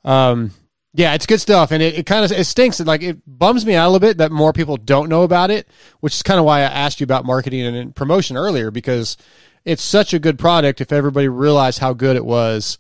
Um, 0.05 0.51
yeah, 0.95 1.15
it's 1.15 1.27
good 1.27 1.41
stuff, 1.41 1.73
and 1.73 1.83
it, 1.83 1.95
it 1.99 2.07
kind 2.07 2.25
of 2.25 2.33
it 2.33 2.45
stinks. 2.45 2.81
Like 2.81 3.03
it 3.03 3.19
bums 3.27 3.67
me 3.67 3.75
out 3.75 3.87
a 3.87 3.91
little 3.91 4.01
bit 4.07 4.19
that 4.19 4.33
more 4.33 4.53
people 4.53 4.77
don't 4.79 5.09
know 5.11 5.23
about 5.23 5.51
it, 5.51 5.69
which 6.01 6.15
is 6.15 6.23
kind 6.23 6.39
of 6.39 6.47
why 6.47 6.61
I 6.61 6.63
asked 6.63 7.01
you 7.01 7.05
about 7.05 7.25
marketing 7.27 7.67
and 7.67 7.95
promotion 7.95 8.37
earlier 8.37 8.71
because 8.71 9.17
it's 9.65 9.83
such 9.83 10.15
a 10.15 10.19
good 10.19 10.39
product. 10.39 10.81
If 10.81 10.93
everybody 10.93 11.29
realized 11.29 11.81
how 11.81 11.93
good 11.93 12.17
it 12.17 12.25
was, 12.25 12.79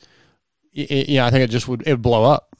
y- 0.75 0.87
y- 0.90 1.05
yeah, 1.09 1.27
I 1.27 1.31
think 1.31 1.42
it 1.45 1.51
just 1.51 1.69
would 1.69 1.83
it 1.87 1.90
would 1.90 2.03
blow 2.03 2.25
up. 2.25 2.57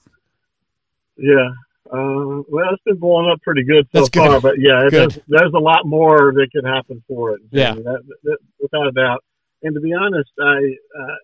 Yeah. 1.17 1.49
Uh, 1.92 2.42
well, 2.49 2.72
it's 2.72 2.83
been 2.85 2.96
blowing 2.96 3.31
up 3.31 3.40
pretty 3.42 3.62
good 3.64 3.87
so 3.92 4.01
That's 4.01 4.09
good. 4.11 4.27
far, 4.27 4.40
but 4.40 4.59
yeah, 4.59 4.88
there's, 4.90 5.18
there's 5.29 5.53
a 5.55 5.59
lot 5.59 5.87
more 5.87 6.33
that 6.35 6.49
could 6.53 6.64
happen 6.64 7.03
for 7.07 7.35
it. 7.35 7.40
Yeah. 7.51 7.75
That, 7.75 8.03
that, 8.25 8.38
without 8.61 8.88
a 8.88 8.92
doubt. 8.92 9.22
And 9.62 9.75
to 9.75 9.81
be 9.81 9.92
honest, 9.94 10.31
I 10.38 10.57
uh, 10.99 11.16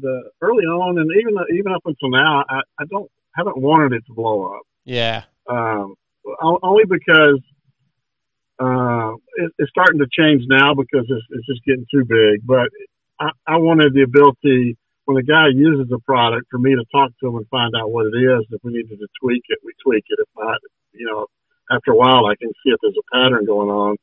the 0.00 0.30
early 0.40 0.64
on, 0.64 0.98
and 0.98 1.10
even 1.18 1.34
even 1.58 1.72
up 1.72 1.82
until 1.84 2.10
now, 2.10 2.44
I, 2.48 2.60
I 2.78 2.84
don't 2.90 3.10
haven't 3.34 3.58
wanted 3.58 3.92
it 3.92 4.04
to 4.06 4.14
blow 4.14 4.54
up. 4.54 4.62
Yeah, 4.84 5.24
Um, 5.48 5.94
only 6.42 6.84
because 6.84 7.40
uh, 8.58 9.12
it, 9.36 9.52
it's 9.58 9.70
starting 9.70 10.00
to 10.00 10.06
change 10.10 10.42
now 10.48 10.74
because 10.74 11.06
it's, 11.08 11.26
it's 11.30 11.46
just 11.46 11.64
getting 11.64 11.86
too 11.92 12.04
big. 12.04 12.46
But 12.46 12.68
I, 13.20 13.30
I 13.46 13.56
wanted 13.56 13.94
the 13.94 14.02
ability 14.02 14.76
when 15.08 15.16
a 15.16 15.24
guy 15.24 15.48
uses 15.48 15.88
a 15.88 15.98
product 16.04 16.48
for 16.50 16.58
me 16.58 16.76
to 16.76 16.84
talk 16.92 17.08
to 17.16 17.28
him 17.28 17.36
and 17.36 17.48
find 17.48 17.72
out 17.72 17.90
what 17.90 18.04
it 18.12 18.16
is. 18.20 18.44
If 18.52 18.60
we 18.62 18.76
needed 18.76 19.00
to 19.00 19.08
tweak 19.16 19.40
it, 19.48 19.58
we 19.64 19.72
tweak 19.82 20.04
it. 20.06 20.20
If 20.20 20.28
not, 20.36 20.60
you 20.92 21.06
know, 21.08 21.24
after 21.72 21.92
a 21.92 21.96
while, 21.96 22.26
I 22.26 22.36
can 22.36 22.52
see 22.60 22.68
if 22.68 22.78
there's 22.82 22.92
a 22.92 23.16
pattern 23.16 23.46
going 23.46 23.70
on. 23.72 23.96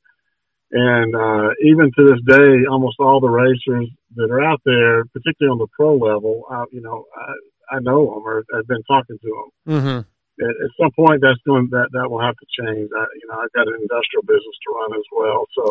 And 0.72 1.14
uh, 1.14 1.54
even 1.62 1.94
to 1.94 2.10
this 2.10 2.26
day, 2.26 2.66
almost 2.66 2.98
all 2.98 3.22
the 3.22 3.30
racers 3.30 3.86
that 4.16 4.32
are 4.34 4.42
out 4.42 4.62
there, 4.66 5.06
particularly 5.14 5.54
on 5.54 5.60
the 5.62 5.70
pro 5.78 5.94
level, 5.94 6.42
uh, 6.50 6.66
you 6.72 6.82
know, 6.82 7.06
I, 7.14 7.78
I 7.78 7.80
know 7.82 8.02
them 8.10 8.26
or 8.26 8.44
I've 8.58 8.68
been 8.68 8.82
talking 8.90 9.20
to 9.22 9.30
them 9.30 9.78
mm-hmm. 9.78 10.00
at, 10.42 10.54
at 10.58 10.72
some 10.82 10.90
point 10.98 11.22
that's 11.22 11.38
going 11.46 11.70
that 11.70 11.90
that 11.94 12.10
will 12.10 12.22
have 12.22 12.34
to 12.34 12.48
change. 12.50 12.90
I, 12.98 13.06
you 13.14 13.30
know, 13.30 13.46
I've 13.46 13.54
got 13.54 13.70
an 13.70 13.78
industrial 13.78 14.26
business 14.26 14.58
to 14.66 14.74
run 14.74 14.92
as 14.98 15.08
well, 15.14 15.46
so 15.54 15.66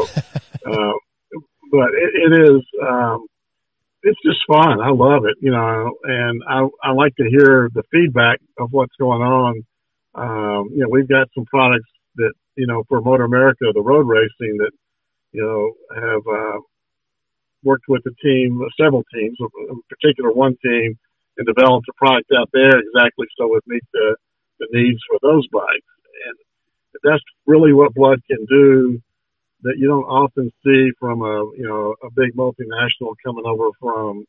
uh, 0.71 0.95
but 1.75 1.91
it, 1.99 2.31
it 2.31 2.55
is 2.55 2.63
um, 2.87 3.27
it's 4.05 4.21
just 4.23 4.39
fun. 4.47 4.81
I 4.81 4.91
love 4.91 5.25
it, 5.25 5.37
you 5.41 5.51
know, 5.51 5.97
and 6.05 6.43
I 6.49 6.69
I 6.85 6.93
like 6.93 7.17
to 7.17 7.25
hear 7.29 7.71
the 7.75 7.83
feedback 7.91 8.39
of 8.59 8.69
what's 8.73 8.95
going 9.01 9.23
on. 9.23 9.65
Um, 10.15 10.71
you 10.73 10.83
know, 10.85 10.89
we've 10.91 11.09
got 11.09 11.29
some 11.35 11.47
products 11.47 11.89
that 12.17 12.33
you 12.57 12.67
know 12.67 12.85
for 12.89 13.01
MotoAmerica, 13.01 13.73
the 13.75 13.83
road 13.83 14.07
racing 14.07 14.59
that 14.59 14.73
you 15.33 15.43
know 15.43 15.73
have 15.97 16.23
uh, 16.29 16.61
worked 17.65 17.87
with 17.89 18.03
the 18.05 18.15
team, 18.23 18.61
several 18.81 19.05
teams, 19.13 19.39
in 19.41 19.83
particular 19.89 20.33
one 20.33 20.57
team, 20.63 20.99
and 21.39 21.47
developed 21.47 21.89
a 21.89 21.95
product 21.97 22.31
out 22.39 22.51
there 22.53 22.79
exactly 22.79 23.27
so 23.39 23.57
it 23.57 23.65
meets 23.67 23.87
the 23.93 24.17
the 24.61 24.69
needs 24.73 25.01
for 25.09 25.19
those 25.23 25.49
bikes. 25.49 25.93
And 26.29 26.37
that's 27.03 27.25
really 27.47 27.73
what 27.73 27.95
Blud 27.95 28.21
can 28.31 28.45
do 28.49 29.03
that 29.65 29.75
you 29.79 29.89
don't 29.89 30.05
often 30.05 30.53
see 30.65 30.91
from 31.01 31.23
a 31.23 31.45
you 31.57 31.67
know 31.67 31.95
a 32.03 32.11
big 32.11 32.37
multinational 32.37 33.15
coming 33.25 33.45
over 33.47 33.71
from 33.81 34.25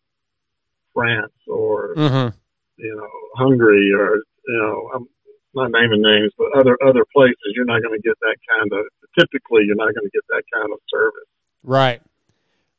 France 0.93 1.33
or 1.47 1.93
Mm-hmm. 1.95 2.35
you 2.77 2.95
know 2.95 3.09
Hungary 3.35 3.91
or 3.93 4.15
you 4.47 4.57
know 4.57 4.89
I'm 4.95 5.07
not 5.53 5.71
naming 5.71 6.01
names, 6.01 6.31
but 6.37 6.47
other 6.57 6.77
other 6.85 7.05
places 7.15 7.37
you're 7.55 7.65
not 7.65 7.81
going 7.81 7.99
to 7.99 8.01
get 8.01 8.17
that 8.21 8.35
kind 8.49 8.71
of 8.73 8.85
typically 9.17 9.63
you're 9.65 9.75
not 9.75 9.93
going 9.93 10.03
to 10.05 10.11
get 10.13 10.23
that 10.29 10.43
kind 10.53 10.71
of 10.71 10.79
service. 10.89 11.29
Right. 11.63 12.01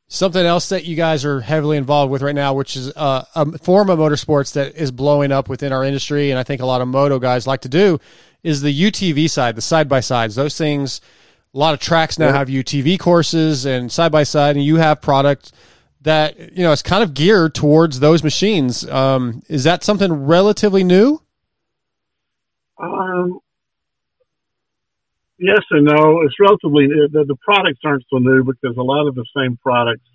Something 0.09 0.45
else 0.45 0.69
that 0.69 0.85
you 0.85 0.95
guys 0.95 1.25
are 1.25 1.41
heavily 1.41 1.75
involved 1.75 2.11
with 2.13 2.21
right 2.21 2.35
now, 2.35 2.53
which 2.53 2.77
is 2.77 2.93
uh, 2.95 3.25
a 3.35 3.57
form 3.57 3.89
of 3.89 3.99
motorsports 3.99 4.53
that 4.53 4.75
is 4.75 4.89
blowing 4.89 5.33
up 5.33 5.49
within 5.49 5.73
our 5.73 5.83
industry, 5.83 6.29
and 6.31 6.39
I 6.39 6.43
think 6.43 6.61
a 6.61 6.65
lot 6.65 6.79
of 6.79 6.87
moto 6.87 7.19
guys 7.19 7.45
like 7.45 7.59
to 7.61 7.69
do, 7.69 7.99
is 8.41 8.61
the 8.61 8.73
UTV 8.73 9.29
side, 9.29 9.57
the 9.57 9.61
side 9.61 9.89
by 9.89 9.99
sides. 9.99 10.35
Those 10.35 10.57
things 10.57 11.01
a 11.57 11.59
lot 11.59 11.73
of 11.73 11.79
tracks 11.79 12.19
now 12.19 12.31
have 12.31 12.49
UTV 12.49 12.99
courses 12.99 13.65
and 13.65 13.91
side 13.91 14.11
by 14.11 14.21
side, 14.21 14.55
and 14.55 14.63
you 14.63 14.75
have 14.75 15.01
product 15.01 15.51
that 16.01 16.37
you 16.55 16.61
know 16.61 16.71
is 16.71 16.83
kind 16.83 17.01
of 17.01 17.15
geared 17.15 17.55
towards 17.55 17.99
those 17.99 18.23
machines. 18.23 18.87
Um, 18.87 19.41
is 19.49 19.63
that 19.63 19.83
something 19.83 20.27
relatively 20.27 20.83
new? 20.83 21.19
Um, 22.77 23.39
yes 25.39 25.61
and 25.71 25.85
no. 25.85 26.21
It's 26.21 26.35
relatively 26.39 26.89
the, 27.11 27.25
the 27.27 27.35
products 27.43 27.79
aren't 27.83 28.05
so 28.11 28.19
new 28.19 28.43
because 28.43 28.77
a 28.77 28.83
lot 28.83 29.07
of 29.07 29.15
the 29.15 29.25
same 29.35 29.57
products 29.57 30.05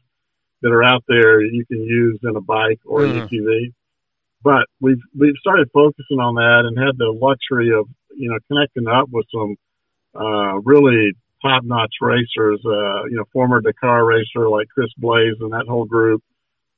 that 0.60 0.70
are 0.70 0.84
out 0.84 1.02
there 1.08 1.42
you 1.42 1.66
can 1.66 1.82
use 1.82 2.20
in 2.22 2.36
a 2.36 2.40
bike 2.40 2.78
or 2.86 3.04
a 3.04 3.08
UTV. 3.08 3.72
But 4.44 4.66
we've 4.80 5.02
we've 5.18 5.34
started 5.40 5.70
focusing 5.74 6.20
on 6.20 6.36
that 6.36 6.62
and 6.68 6.78
had 6.78 6.96
the 6.98 7.10
luxury 7.10 7.76
of 7.76 7.88
you 8.16 8.30
know 8.30 8.38
connecting 8.46 8.86
up 8.86 9.08
with 9.10 9.26
some 9.34 9.56
uh, 10.14 10.60
really 10.60 11.16
top 11.42 11.64
notch 11.64 11.94
racers. 12.00 12.60
Uh, 12.64 13.04
you 13.10 13.16
know, 13.16 13.24
former 13.32 13.60
Dakar 13.60 14.04
racer 14.04 14.48
like 14.48 14.68
Chris 14.68 14.90
Blais 15.00 15.40
and 15.40 15.52
that 15.52 15.66
whole 15.68 15.84
group. 15.84 16.22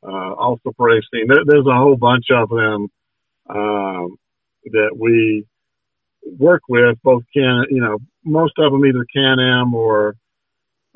Uh, 0.02 0.34
also 0.34 0.70
racing. 0.78 1.26
There, 1.28 1.44
there's 1.46 1.66
a 1.66 1.76
whole 1.76 1.96
bunch 1.96 2.26
of 2.30 2.50
them 2.50 2.88
um, 3.48 4.16
that 4.66 4.90
we 4.98 5.46
work 6.38 6.62
with. 6.68 6.98
Both 7.02 7.22
can 7.32 7.64
you 7.70 7.80
know 7.80 7.98
most 8.24 8.54
of 8.58 8.72
them 8.72 8.84
either 8.84 9.06
Can 9.14 9.38
Am 9.40 9.74
or 9.74 10.16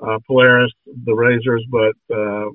uh, 0.02 0.18
Polaris, 0.26 0.72
the 0.86 1.14
razors, 1.14 1.64
but 1.70 1.94
uh, 2.14 2.48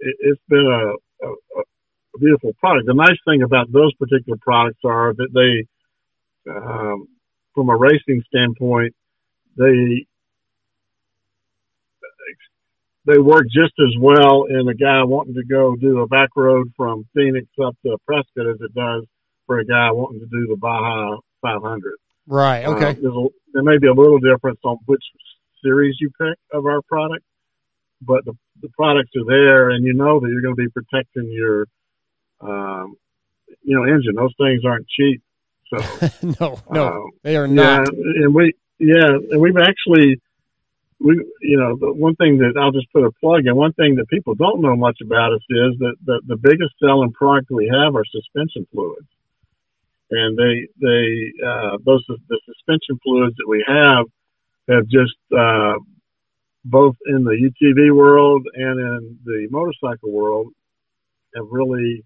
it, 0.00 0.16
it's 0.20 0.42
been 0.48 0.66
a, 0.66 1.26
a, 1.26 1.30
a 1.60 2.18
beautiful 2.18 2.52
product. 2.60 2.86
The 2.86 2.94
nice 2.94 3.18
thing 3.26 3.42
about 3.42 3.72
those 3.72 3.94
particular 3.94 4.38
products 4.40 4.80
are 4.84 5.14
that 5.14 5.28
they, 5.34 6.52
um, 6.52 7.08
from 7.54 7.70
a 7.70 7.76
racing 7.76 8.22
standpoint, 8.28 8.94
they 9.56 10.06
they 13.06 13.18
work 13.18 13.44
just 13.46 13.72
as 13.78 13.94
well 14.00 14.44
in 14.50 14.68
a 14.68 14.74
guy 14.74 15.02
wanting 15.04 15.34
to 15.34 15.44
go 15.44 15.76
do 15.76 16.00
a 16.00 16.06
back 16.08 16.30
road 16.36 16.72
from 16.76 17.06
Phoenix 17.14 17.46
up 17.64 17.76
to 17.84 17.96
Prescott 18.06 18.46
as 18.50 18.60
it 18.60 18.74
does 18.74 19.04
for 19.46 19.58
a 19.60 19.64
guy 19.64 19.90
wanting 19.92 20.20
to 20.20 20.26
do 20.26 20.46
the 20.48 20.56
Baja 20.56 21.16
500. 21.42 21.94
Right. 22.26 22.64
Uh, 22.64 22.72
Okay. 22.74 23.00
there's 23.00 23.14
a, 23.14 23.26
there 23.54 23.62
may 23.62 23.78
be 23.78 23.86
a 23.86 23.92
little 23.94 24.18
difference 24.18 24.58
on 24.64 24.76
which 24.86 25.02
series 25.62 25.96
you 26.00 26.10
pick 26.20 26.36
of 26.52 26.66
our 26.66 26.82
product, 26.82 27.24
but 28.02 28.24
the, 28.24 28.32
the 28.60 28.68
products 28.76 29.10
are 29.16 29.24
there, 29.26 29.70
and 29.70 29.84
you 29.84 29.94
know 29.94 30.18
that 30.20 30.28
you're 30.28 30.42
going 30.42 30.56
to 30.56 30.62
be 30.62 30.68
protecting 30.68 31.30
your, 31.30 31.66
um, 32.40 32.96
you 33.62 33.76
know, 33.76 33.84
engine. 33.84 34.14
Those 34.16 34.34
things 34.38 34.62
aren't 34.64 34.86
cheap. 34.88 35.22
So 35.72 35.78
no, 36.40 36.60
no, 36.70 36.86
um, 36.88 37.10
they 37.22 37.36
are 37.36 37.46
yeah, 37.46 37.78
not. 37.78 37.88
and 37.88 38.34
we 38.34 38.52
yeah, 38.78 39.08
and 39.30 39.40
we've 39.40 39.56
actually 39.56 40.20
we 41.00 41.14
you 41.42 41.58
know 41.58 41.76
the 41.76 41.92
one 41.92 42.14
thing 42.16 42.38
that 42.38 42.54
I'll 42.58 42.72
just 42.72 42.92
put 42.92 43.04
a 43.04 43.12
plug 43.20 43.46
in. 43.46 43.54
One 43.54 43.72
thing 43.74 43.96
that 43.96 44.08
people 44.08 44.34
don't 44.34 44.62
know 44.62 44.76
much 44.76 44.98
about 45.02 45.32
us 45.32 45.42
is 45.50 45.78
that 45.78 45.94
the, 46.04 46.20
the 46.26 46.36
biggest 46.36 46.74
selling 46.80 47.12
product 47.12 47.50
we 47.50 47.68
have 47.68 47.94
are 47.94 48.04
suspension 48.04 48.66
fluids, 48.72 49.08
and 50.10 50.38
they 50.38 50.68
they 50.80 51.32
uh, 51.46 51.76
those 51.84 52.04
the 52.08 52.40
suspension 52.46 52.98
fluids 53.02 53.36
that 53.36 53.48
we 53.48 53.64
have 53.68 54.06
have 54.68 54.86
just 54.88 55.16
uh, 55.36 55.74
both 56.64 56.96
in 57.06 57.24
the 57.24 57.36
UTV 57.36 57.94
world 57.94 58.46
and 58.54 58.80
in 58.80 59.18
the 59.24 59.48
motorcycle 59.50 60.10
world 60.10 60.48
have 61.36 61.46
really 61.50 62.02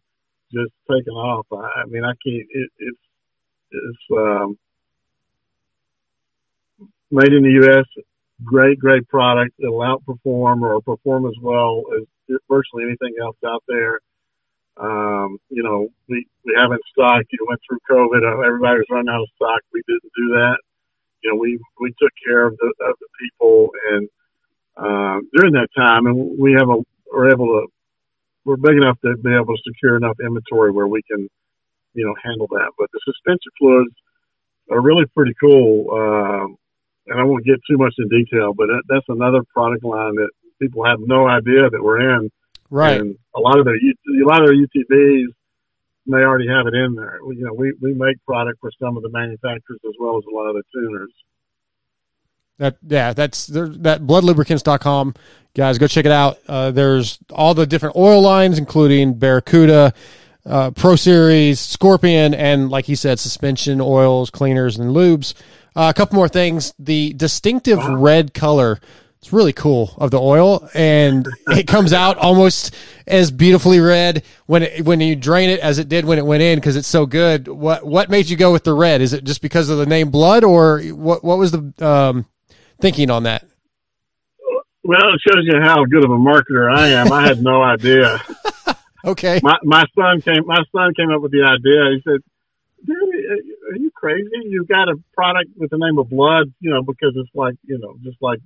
just 0.52 0.72
taken 0.90 1.14
off. 1.14 1.46
I, 1.52 1.82
I 1.82 1.84
mean, 1.86 2.04
I 2.04 2.12
can't. 2.24 2.46
It, 2.50 2.70
it's 2.78 2.98
it's 3.70 4.18
um, 4.18 4.58
made 7.10 7.32
in 7.32 7.44
the 7.44 7.52
U.S. 7.62 7.86
Great, 8.44 8.78
great 8.78 9.08
product. 9.08 9.52
It'll 9.58 9.80
outperform 9.80 10.62
or 10.62 10.80
perform 10.82 11.26
as 11.26 11.34
well 11.42 11.82
as 11.96 12.06
virtually 12.48 12.84
anything 12.84 13.14
else 13.22 13.36
out 13.46 13.62
there. 13.68 14.00
Um, 14.76 15.38
you 15.50 15.62
know, 15.62 15.88
we, 16.08 16.26
we 16.44 16.54
haven't 16.56 16.82
stocked. 16.92 17.26
You 17.32 17.46
went 17.48 17.60
through 17.68 17.78
COVID. 17.90 18.22
uh, 18.24 18.40
Everybody 18.46 18.78
was 18.80 18.86
running 18.90 19.10
out 19.10 19.22
of 19.22 19.28
stock. 19.36 19.60
We 19.72 19.82
didn't 19.86 20.12
do 20.16 20.28
that. 20.36 20.58
You 21.22 21.32
know, 21.32 21.38
we, 21.40 21.60
we 21.80 21.90
took 22.00 22.12
care 22.26 22.46
of 22.46 22.56
the, 22.58 22.74
of 22.86 22.94
the 23.00 23.08
people 23.20 23.70
and, 23.92 24.08
uh, 24.76 25.20
during 25.34 25.54
that 25.54 25.68
time 25.76 26.06
and 26.06 26.38
we 26.38 26.52
have 26.54 26.68
a, 26.70 26.76
we're 27.12 27.30
able 27.30 27.46
to, 27.46 27.66
we're 28.44 28.56
big 28.56 28.76
enough 28.76 28.98
to 29.04 29.16
be 29.18 29.34
able 29.34 29.54
to 29.56 29.62
secure 29.66 29.96
enough 29.96 30.16
inventory 30.24 30.72
where 30.72 30.88
we 30.88 31.02
can, 31.10 31.28
you 31.94 32.06
know, 32.06 32.14
handle 32.24 32.48
that. 32.52 32.72
But 32.78 32.88
the 32.92 33.00
suspension 33.04 33.52
fluids 33.58 33.94
are 34.70 34.80
really 34.82 35.06
pretty 35.16 35.34
cool. 35.40 35.90
Um, 35.92 36.56
and 37.10 37.20
I 37.20 37.24
won't 37.24 37.44
get 37.44 37.60
too 37.68 37.76
much 37.76 37.94
in 37.98 38.08
detail, 38.08 38.54
but 38.54 38.68
that, 38.68 38.82
that's 38.88 39.06
another 39.08 39.42
product 39.52 39.84
line 39.84 40.14
that 40.14 40.30
people 40.62 40.84
have 40.84 41.00
no 41.00 41.26
idea 41.26 41.68
that 41.68 41.82
we're 41.82 42.16
in. 42.16 42.30
Right. 42.70 43.00
And 43.00 43.18
a 43.34 43.40
lot 43.40 43.58
of 43.58 43.64
their 43.64 43.74
a 43.74 44.26
lot 44.26 44.40
of 44.42 44.46
their 44.46 44.56
UTVs 44.56 45.26
may 46.06 46.18
already 46.18 46.46
have 46.48 46.66
it 46.66 46.74
in 46.74 46.94
there. 46.94 47.18
We, 47.24 47.36
you 47.36 47.44
know, 47.44 47.52
we, 47.52 47.72
we 47.80 47.94
make 47.94 48.24
product 48.24 48.60
for 48.60 48.70
some 48.80 48.96
of 48.96 49.02
the 49.02 49.10
manufacturers 49.10 49.80
as 49.84 49.94
well 49.98 50.18
as 50.18 50.24
a 50.30 50.34
lot 50.34 50.46
of 50.46 50.54
the 50.54 50.62
tuners. 50.72 51.12
That 52.58 52.76
yeah, 52.86 53.12
that's 53.12 53.46
that 53.46 54.02
bludlubricants.com. 54.02 55.14
Guys, 55.54 55.78
go 55.78 55.88
check 55.88 56.04
it 56.04 56.12
out. 56.12 56.38
Uh, 56.46 56.70
there's 56.70 57.18
all 57.30 57.54
the 57.54 57.66
different 57.66 57.96
oil 57.96 58.22
lines, 58.22 58.58
including 58.58 59.14
Barracuda, 59.14 59.92
uh, 60.46 60.70
Pro 60.72 60.94
Series, 60.94 61.58
Scorpion, 61.58 62.34
and 62.34 62.70
like 62.70 62.84
he 62.84 62.94
said, 62.94 63.18
suspension 63.18 63.80
oils, 63.80 64.30
cleaners, 64.30 64.78
and 64.78 64.94
lubes. 64.94 65.34
Uh, 65.74 65.90
a 65.90 65.94
couple 65.94 66.16
more 66.16 66.28
things. 66.28 66.74
The 66.78 67.12
distinctive 67.14 67.84
red 67.84 68.34
color. 68.34 68.80
It's 69.18 69.34
really 69.34 69.52
cool 69.52 69.92
of 69.98 70.10
the 70.10 70.18
oil, 70.18 70.66
and 70.72 71.28
it 71.48 71.66
comes 71.66 71.92
out 71.92 72.16
almost 72.16 72.74
as 73.06 73.30
beautifully 73.30 73.78
red 73.78 74.24
when 74.46 74.62
it, 74.62 74.86
when 74.86 75.00
you 75.00 75.14
drain 75.14 75.50
it 75.50 75.60
as 75.60 75.78
it 75.78 75.90
did 75.90 76.06
when 76.06 76.18
it 76.18 76.24
went 76.24 76.42
in 76.42 76.56
because 76.56 76.74
it's 76.74 76.88
so 76.88 77.04
good. 77.04 77.46
What 77.46 77.84
what 77.84 78.08
made 78.08 78.30
you 78.30 78.36
go 78.38 78.50
with 78.50 78.64
the 78.64 78.72
red? 78.72 79.02
Is 79.02 79.12
it 79.12 79.24
just 79.24 79.42
because 79.42 79.68
of 79.68 79.76
the 79.76 79.84
name 79.84 80.10
Blood, 80.10 80.42
or 80.42 80.80
what? 80.80 81.22
What 81.22 81.36
was 81.36 81.50
the 81.50 81.72
um, 81.86 82.24
thinking 82.80 83.10
on 83.10 83.24
that? 83.24 83.44
Well, 84.82 85.00
it 85.12 85.20
shows 85.28 85.44
you 85.44 85.60
how 85.60 85.84
good 85.84 86.02
of 86.02 86.10
a 86.10 86.16
marketer 86.16 86.74
I 86.74 86.88
am. 86.88 87.12
I 87.12 87.26
had 87.26 87.42
no 87.42 87.62
idea. 87.62 88.22
Okay. 89.04 89.40
My 89.42 89.56
my 89.64 89.84
son 89.94 90.20
came 90.20 90.46
my 90.46 90.62
son 90.72 90.92
came 90.94 91.10
up 91.10 91.22
with 91.22 91.32
the 91.32 91.42
idea. 91.42 91.96
He 91.96 92.02
said, 92.02 92.20
"Daddy, 92.86 93.52
are 93.70 93.76
you 93.76 93.90
crazy? 93.94 94.28
You've 94.44 94.68
got 94.68 94.88
a 94.88 94.96
product 95.14 95.50
with 95.56 95.70
the 95.70 95.78
name 95.78 95.98
of 95.98 96.10
blood, 96.10 96.52
you 96.60 96.70
know, 96.70 96.82
because 96.82 97.14
it's 97.16 97.30
like 97.34 97.54
you 97.64 97.78
know, 97.78 97.96
just 98.02 98.16
like 98.20 98.40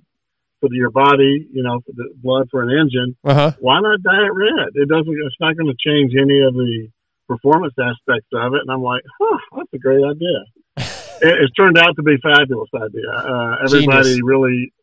for 0.61 0.69
your 0.71 0.91
body, 0.91 1.47
you 1.51 1.63
know, 1.63 1.81
for 1.85 1.93
the 1.93 2.09
blood 2.15 2.47
for 2.49 2.61
an 2.61 2.69
engine. 2.69 3.15
Uh 3.23 3.33
huh. 3.33 3.51
Why 3.59 3.81
not 3.81 4.01
dye 4.03 4.25
it 4.25 4.33
red? 4.33 4.69
It 4.75 4.89
doesn't. 4.89 5.17
It's 5.25 5.39
not 5.39 5.57
going 5.57 5.67
to 5.67 5.77
change 5.77 6.13
any 6.15 6.41
of 6.41 6.53
the 6.53 6.89
performance 7.27 7.73
aspects 7.79 8.29
of 8.33 8.53
it." 8.53 8.61
And 8.61 8.69
I'm 8.69 8.81
like, 8.81 9.03
"Huh, 9.19 9.39
that's 9.57 9.73
a 9.73 9.79
great 9.79 10.03
idea." 10.03 10.39
it, 11.21 11.41
it's 11.41 11.53
turned 11.53 11.77
out 11.77 11.95
to 11.95 12.03
be 12.03 12.15
a 12.15 12.17
fabulous 12.17 12.69
idea. 12.75 13.09
Uh, 13.09 13.55
everybody 13.63 14.15
Genius. 14.15 14.21
really, 14.23 14.73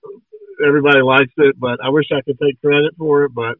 everybody 0.66 1.02
likes 1.02 1.32
it, 1.36 1.58
but 1.58 1.78
I 1.82 1.90
wish 1.90 2.06
I 2.12 2.22
could 2.22 2.38
take 2.38 2.60
credit 2.60 2.94
for 2.98 3.24
it. 3.24 3.32
But 3.34 3.56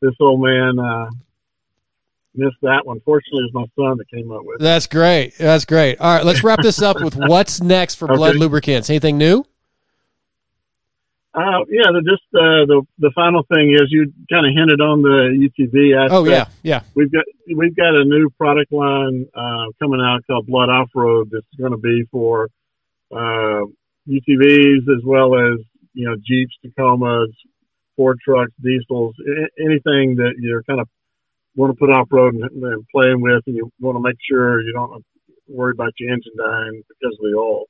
this 0.00 0.14
old 0.20 0.42
man 0.42 0.78
uh, 0.78 1.10
missed 2.34 2.56
that 2.62 2.84
one. 2.84 3.00
Fortunately, 3.04 3.44
it 3.44 3.54
was 3.54 3.68
my 3.76 3.82
son 3.84 3.98
that 3.98 4.08
came 4.10 4.30
up 4.30 4.44
with 4.44 4.60
it. 4.60 4.62
That's 4.62 4.86
great. 4.86 5.36
That's 5.38 5.64
great. 5.64 6.00
All 6.00 6.14
right, 6.14 6.24
let's 6.24 6.42
wrap 6.42 6.60
this 6.62 6.82
up 6.82 7.00
with 7.00 7.14
what's 7.28 7.60
next 7.60 7.96
for 7.96 8.08
Blud 8.08 8.36
Lubricants. 8.36 8.90
Anything 8.90 9.18
new? 9.18 9.44
Uh, 11.34 11.64
yeah, 11.70 11.88
the, 11.88 12.02
just 12.04 12.22
uh, 12.36 12.68
the 12.68 12.82
the 12.98 13.10
final 13.14 13.42
thing 13.54 13.72
is 13.72 13.88
you 13.88 14.12
kind 14.30 14.44
of 14.44 14.52
hinted 14.54 14.82
on 14.82 15.00
the 15.00 15.32
UTV 15.32 15.96
aspect. 15.96 16.12
Oh 16.12 16.24
yeah, 16.26 16.46
yeah. 16.62 16.82
we've 16.94 17.10
got 17.10 17.24
we've 17.56 17.74
got 17.74 17.94
a 17.94 18.04
new 18.04 18.28
product 18.36 18.70
line 18.70 19.26
uh, 19.34 19.64
coming 19.80 20.00
out 20.02 20.20
called 20.26 20.46
Blud 20.46 20.68
Off 20.68 20.90
Road 20.94 21.30
that's 21.32 21.46
going 21.58 21.72
to 21.72 21.78
be 21.78 22.04
for 22.10 22.50
uh, 23.10 23.64
UTVs 24.06 24.84
as 24.94 25.02
well 25.06 25.34
as 25.34 25.58
you 25.94 26.06
know 26.06 26.16
Jeeps, 26.16 26.52
Tacomas, 26.66 27.32
Ford 27.96 28.18
trucks, 28.22 28.52
diesels, 28.62 29.14
anything 29.58 30.16
that 30.16 30.34
you're 30.38 30.62
kind 30.64 30.80
of 30.80 30.88
want 31.54 31.72
to 31.72 31.78
put 31.78 31.90
off 31.90 32.08
road 32.10 32.34
and, 32.34 32.44
and 32.44 32.86
playing 32.94 33.20
with, 33.20 33.42
and 33.46 33.56
you 33.56 33.70
want 33.80 33.96
to 33.96 34.02
make 34.02 34.16
sure 34.28 34.62
you 34.62 34.72
don't 34.72 35.04
worry 35.48 35.72
about 35.72 35.92
your 35.98 36.12
engine 36.12 36.32
dying 36.38 36.82
because 36.88 37.14
of 37.18 37.30
the 37.30 37.36
oil. 37.36 37.64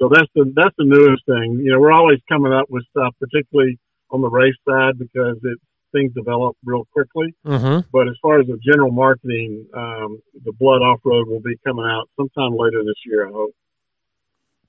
So 0.00 0.08
that's 0.08 0.28
the 0.34 0.52
that's 0.54 0.74
the 0.78 0.84
newest 0.84 1.26
thing. 1.26 1.60
You 1.64 1.72
know, 1.72 1.80
we're 1.80 1.92
always 1.92 2.18
coming 2.28 2.52
up 2.52 2.66
with 2.70 2.84
stuff, 2.90 3.14
particularly 3.18 3.78
on 4.10 4.20
the 4.20 4.30
race 4.30 4.54
side, 4.68 4.98
because 4.98 5.36
it 5.42 5.58
things 5.92 6.12
develop 6.14 6.56
real 6.64 6.86
quickly. 6.92 7.34
Mm-hmm. 7.46 7.88
But 7.92 8.08
as 8.08 8.14
far 8.22 8.40
as 8.40 8.46
the 8.46 8.58
general 8.64 8.92
marketing, 8.92 9.66
um, 9.74 10.20
the 10.44 10.52
Blud 10.52 10.82
Off 10.82 11.00
Road 11.04 11.28
will 11.28 11.40
be 11.40 11.56
coming 11.66 11.86
out 11.86 12.08
sometime 12.16 12.56
later 12.56 12.84
this 12.84 13.00
year, 13.06 13.28
I 13.28 13.32
hope. 13.32 13.52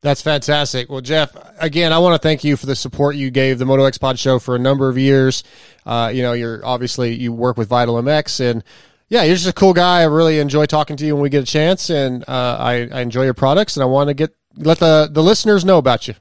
That's 0.01 0.21
fantastic. 0.21 0.89
Well, 0.89 1.01
Jeff, 1.01 1.35
again, 1.59 1.91
I 1.91 1.99
want 1.99 2.19
to 2.19 2.25
thank 2.25 2.45
you 2.45 2.55
for 2.55 2.65
the 2.65 2.75
support 2.75 3.17
you 3.17 3.31
gave 3.31 3.59
the 3.59 3.65
Moto 3.65 3.83
X 3.83 3.97
Pod 3.97 4.17
show 4.17 4.39
for 4.39 4.55
a 4.55 4.59
number 4.59 4.87
of 4.87 4.97
years. 4.97 5.43
Uh, 5.85 6.09
you 6.13 6.21
know, 6.21 6.31
you're 6.31 6.65
obviously 6.65 7.15
you 7.15 7.33
work 7.33 7.57
with 7.57 7.67
Vital 7.67 7.95
MX, 7.95 8.51
and 8.51 8.63
yeah, 9.09 9.23
you're 9.23 9.35
just 9.35 9.49
a 9.49 9.53
cool 9.53 9.73
guy. 9.73 10.01
I 10.01 10.05
really 10.05 10.39
enjoy 10.39 10.67
talking 10.67 10.95
to 10.97 11.05
you 11.05 11.15
when 11.15 11.23
we 11.23 11.29
get 11.29 11.43
a 11.43 11.45
chance, 11.45 11.89
and 11.89 12.23
uh, 12.29 12.57
I, 12.59 12.87
I 12.93 13.01
enjoy 13.01 13.23
your 13.23 13.33
products, 13.33 13.75
and 13.75 13.83
I 13.83 13.87
want 13.87 14.07
to 14.07 14.13
get 14.13 14.33
let 14.55 14.79
the 14.79 15.09
the 15.11 15.21
listeners 15.21 15.65
know 15.65 15.77
about 15.77 16.07
you. 16.07 16.13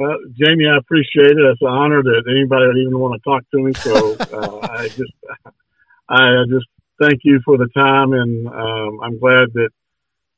Uh, 0.00 0.14
Jamie, 0.38 0.66
I 0.72 0.78
appreciate 0.78 1.32
it. 1.32 1.38
It's 1.38 1.60
an 1.60 1.68
honor 1.68 2.04
that 2.04 2.22
anybody 2.30 2.66
would 2.68 2.76
even 2.76 3.00
want 3.00 3.20
to 3.20 3.28
talk 3.28 3.42
to 3.50 3.58
me. 3.58 3.72
So 3.72 4.14
uh, 4.32 4.58
I 4.62 4.86
just, 4.86 5.12
I 6.08 6.44
just 6.48 6.66
thank 7.00 7.22
you 7.24 7.40
for 7.44 7.58
the 7.58 7.66
time, 7.74 8.12
and 8.12 8.46
um, 8.46 9.00
I'm 9.02 9.18
glad 9.18 9.48
that 9.54 9.70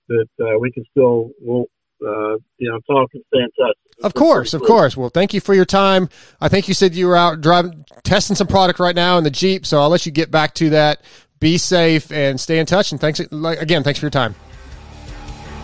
that 0.09 0.29
uh, 0.41 0.59
we 0.59 0.73
can 0.73 0.85
still 0.93 1.31
we'll 1.41 1.67
uh, 2.07 2.37
you 2.59 2.71
know 2.71 2.79
talk 2.89 3.11
and 3.15 3.23
stay 3.29 3.41
in 3.41 3.49
touch. 3.59 3.77
Of 4.03 4.15
course, 4.15 4.55
of 4.55 4.63
course. 4.63 4.97
Well, 4.97 5.11
thank 5.11 5.35
you 5.35 5.41
for 5.41 5.55
your 5.55 5.67
time. 5.67 6.09
I 6.41 6.49
think 6.49 6.69
you 6.69 6.75
said 6.75 6.95
you 6.95 7.07
were 7.07 7.17
out 7.17 7.41
driving, 7.43 7.85
testing 8.03 8.35
some 8.35 8.47
product 8.47 8.81
right 8.81 8.95
now 8.95 9.19
in 9.19 9.25
the 9.25 9.31
Jeep. 9.31 9.67
So 9.67 9.79
I'll 9.79 9.91
let 9.91 10.07
you 10.07 10.13
get 10.13 10.31
back 10.31 10.55
to 10.55 10.71
that. 10.71 11.03
Be 11.39 11.59
safe 11.59 12.11
and 12.11 12.41
stay 12.41 12.59
in 12.59 12.67
touch. 12.67 12.93
And 12.93 13.01
thanks 13.01 13.21
again. 13.21 13.83
Thanks 13.83 13.99
for 13.99 14.07
your 14.07 14.11
time. 14.11 14.35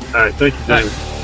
All 0.09 0.22
right. 0.22 0.35
Thank 0.35 0.55
you, 0.59 0.66
James. 0.66 1.16